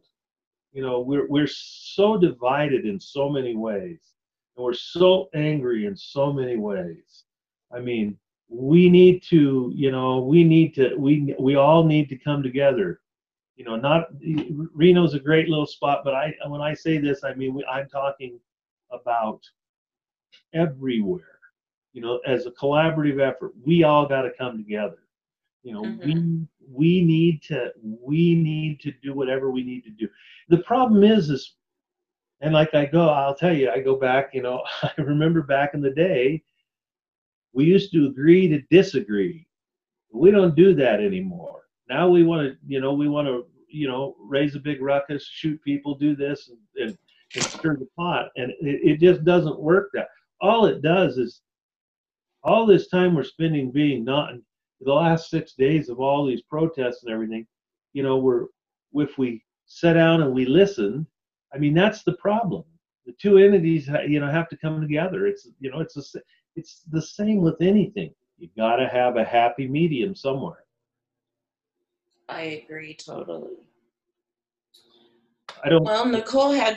you 0.73 0.83
know, 0.83 1.01
we're 1.01 1.27
we're 1.29 1.49
so 1.49 2.17
divided 2.17 2.85
in 2.85 3.01
so 3.01 3.29
many 3.29 3.57
ways, 3.57 4.01
and 4.57 4.65
we're 4.65 4.75
so 4.75 5.29
angry 5.35 5.87
in 5.87 5.97
so 5.97 6.33
many 6.33 6.57
ways. 6.57 7.25
I 7.73 7.81
mean, 7.81 8.19
we 8.49 8.89
need 8.89 9.23
to, 9.25 9.73
you 9.75 9.91
know, 9.91 10.21
we 10.21 10.45
need 10.45 10.75
to, 10.77 10.95
we 10.97 11.35
we 11.39 11.57
all 11.57 11.85
need 11.85 12.09
to 12.11 12.17
come 12.17 12.43
together. 12.43 13.01
You 13.57 13.65
know, 13.65 13.77
not 13.77 14.09
Reno's 14.75 15.15
a 15.15 15.19
great 15.19 15.49
little 15.49 15.67
spot, 15.67 16.03
but 16.05 16.15
I 16.15 16.35
when 16.47 16.61
I 16.61 16.75
say 16.75 16.99
this, 16.99 17.25
I 17.25 17.35
mean 17.35 17.55
we, 17.55 17.65
I'm 17.65 17.89
talking 17.89 18.39
about 18.91 19.41
everywhere. 20.55 21.39
You 21.93 22.03
know, 22.03 22.21
as 22.27 22.47
a 22.47 22.53
collaborative 22.53 23.21
effort, 23.21 23.53
we 23.65 23.83
all 23.83 24.07
got 24.07 24.23
to 24.23 24.31
come 24.39 24.57
together. 24.57 24.99
You 25.63 25.75
know, 25.75 25.83
we 25.83 26.15
mm-hmm. 26.15 26.43
we 26.71 27.05
need 27.05 27.43
to 27.45 27.73
we 27.83 28.35
need 28.35 28.81
to 28.81 28.93
do 29.03 29.15
whatever 29.15 29.51
we 29.51 29.65
need 29.65 29.85
to 29.85 29.91
do. 29.91 30.09
The 30.49 30.59
problem 30.59 31.05
is 31.05 31.31
is 31.31 31.55
and 32.41 32.55
like 32.55 32.75
I 32.75 32.87
go, 32.87 33.09
I'll 33.09 33.35
tell 33.35 33.53
you, 33.53 33.71
I 33.71 33.81
go 33.81 33.97
back, 33.97 34.31
you 34.33 34.43
know, 34.43 34.63
I 34.83 34.93
remember 34.99 35.43
back 35.43 35.75
in 35.75 35.81
the 35.81 35.91
day, 35.91 36.43
we 37.53 37.65
used 37.65 37.93
to 37.93 38.07
agree 38.07 38.49
to 38.49 38.61
disagree. 38.71 39.47
We 40.13 40.31
don't 40.31 40.55
do 40.55 40.75
that 40.75 41.01
anymore. 41.01 41.63
Now 41.89 42.09
we 42.09 42.23
want 42.23 42.47
to, 42.47 42.57
you 42.67 42.81
know, 42.81 42.93
we 42.93 43.09
want 43.09 43.27
to, 43.27 43.47
you 43.69 43.89
know, 43.89 44.15
raise 44.21 44.55
a 44.55 44.61
big 44.61 44.81
ruckus, 44.81 45.27
shoot 45.27 45.63
people, 45.63 45.95
do 45.95 46.15
this, 46.15 46.49
and, 46.49 46.89
and, 46.89 46.99
and 47.35 47.45
stir 47.45 47.77
the 47.77 47.89
pot, 47.97 48.29
and 48.37 48.51
it, 48.61 48.81
it 48.83 49.01
just 49.01 49.25
doesn't 49.25 49.59
work. 49.59 49.91
That 49.93 50.09
all 50.41 50.67
it 50.67 50.81
does 50.83 51.19
is 51.19 51.43
all 52.43 52.67
this 52.67 52.89
time 52.89 53.15
we're 53.15 53.25
spending 53.25 53.71
being 53.71 54.05
not 54.05 54.33
the 54.81 54.93
last 54.93 55.31
six 55.31 55.55
days 55.55 55.89
of 55.89 56.01
all 56.01 56.27
these 56.27 56.43
protests 56.43 57.03
and 57.05 57.13
everything. 57.13 57.47
You 57.93 58.03
know, 58.03 58.19
we're 58.19 58.47
if 58.95 59.19
we 59.19 59.43
sit 59.67 59.95
down 59.95 60.23
and 60.23 60.33
we 60.33 60.47
listen, 60.47 61.07
I 61.53 61.59
mean, 61.59 61.75
that's 61.75 62.03
the 62.03 62.15
problem. 62.15 62.65
The 63.07 63.13
two 63.21 63.39
entities, 63.39 63.89
you 64.07 64.21
know, 64.21 64.31
have 64.31 64.49
to 64.51 64.57
come 64.57 64.81
together. 64.81 65.27
It's, 65.27 65.49
you 65.61 65.71
know, 65.71 65.81
it's 65.81 65.97
a, 65.97 66.21
it's 66.57 66.83
the 66.91 67.01
same 67.01 67.41
with 67.41 67.61
anything. 67.61 68.15
You 68.39 68.49
got 68.57 68.77
to 68.77 68.89
have 68.89 69.17
a 69.17 69.25
happy 69.25 69.67
medium 69.67 70.15
somewhere. 70.15 70.65
I 72.29 72.63
agree 72.65 72.95
totally. 72.95 73.57
I 75.65 75.71
don't. 75.71 75.83
Well, 75.83 76.07
Nicole 76.07 76.53
had 76.53 76.77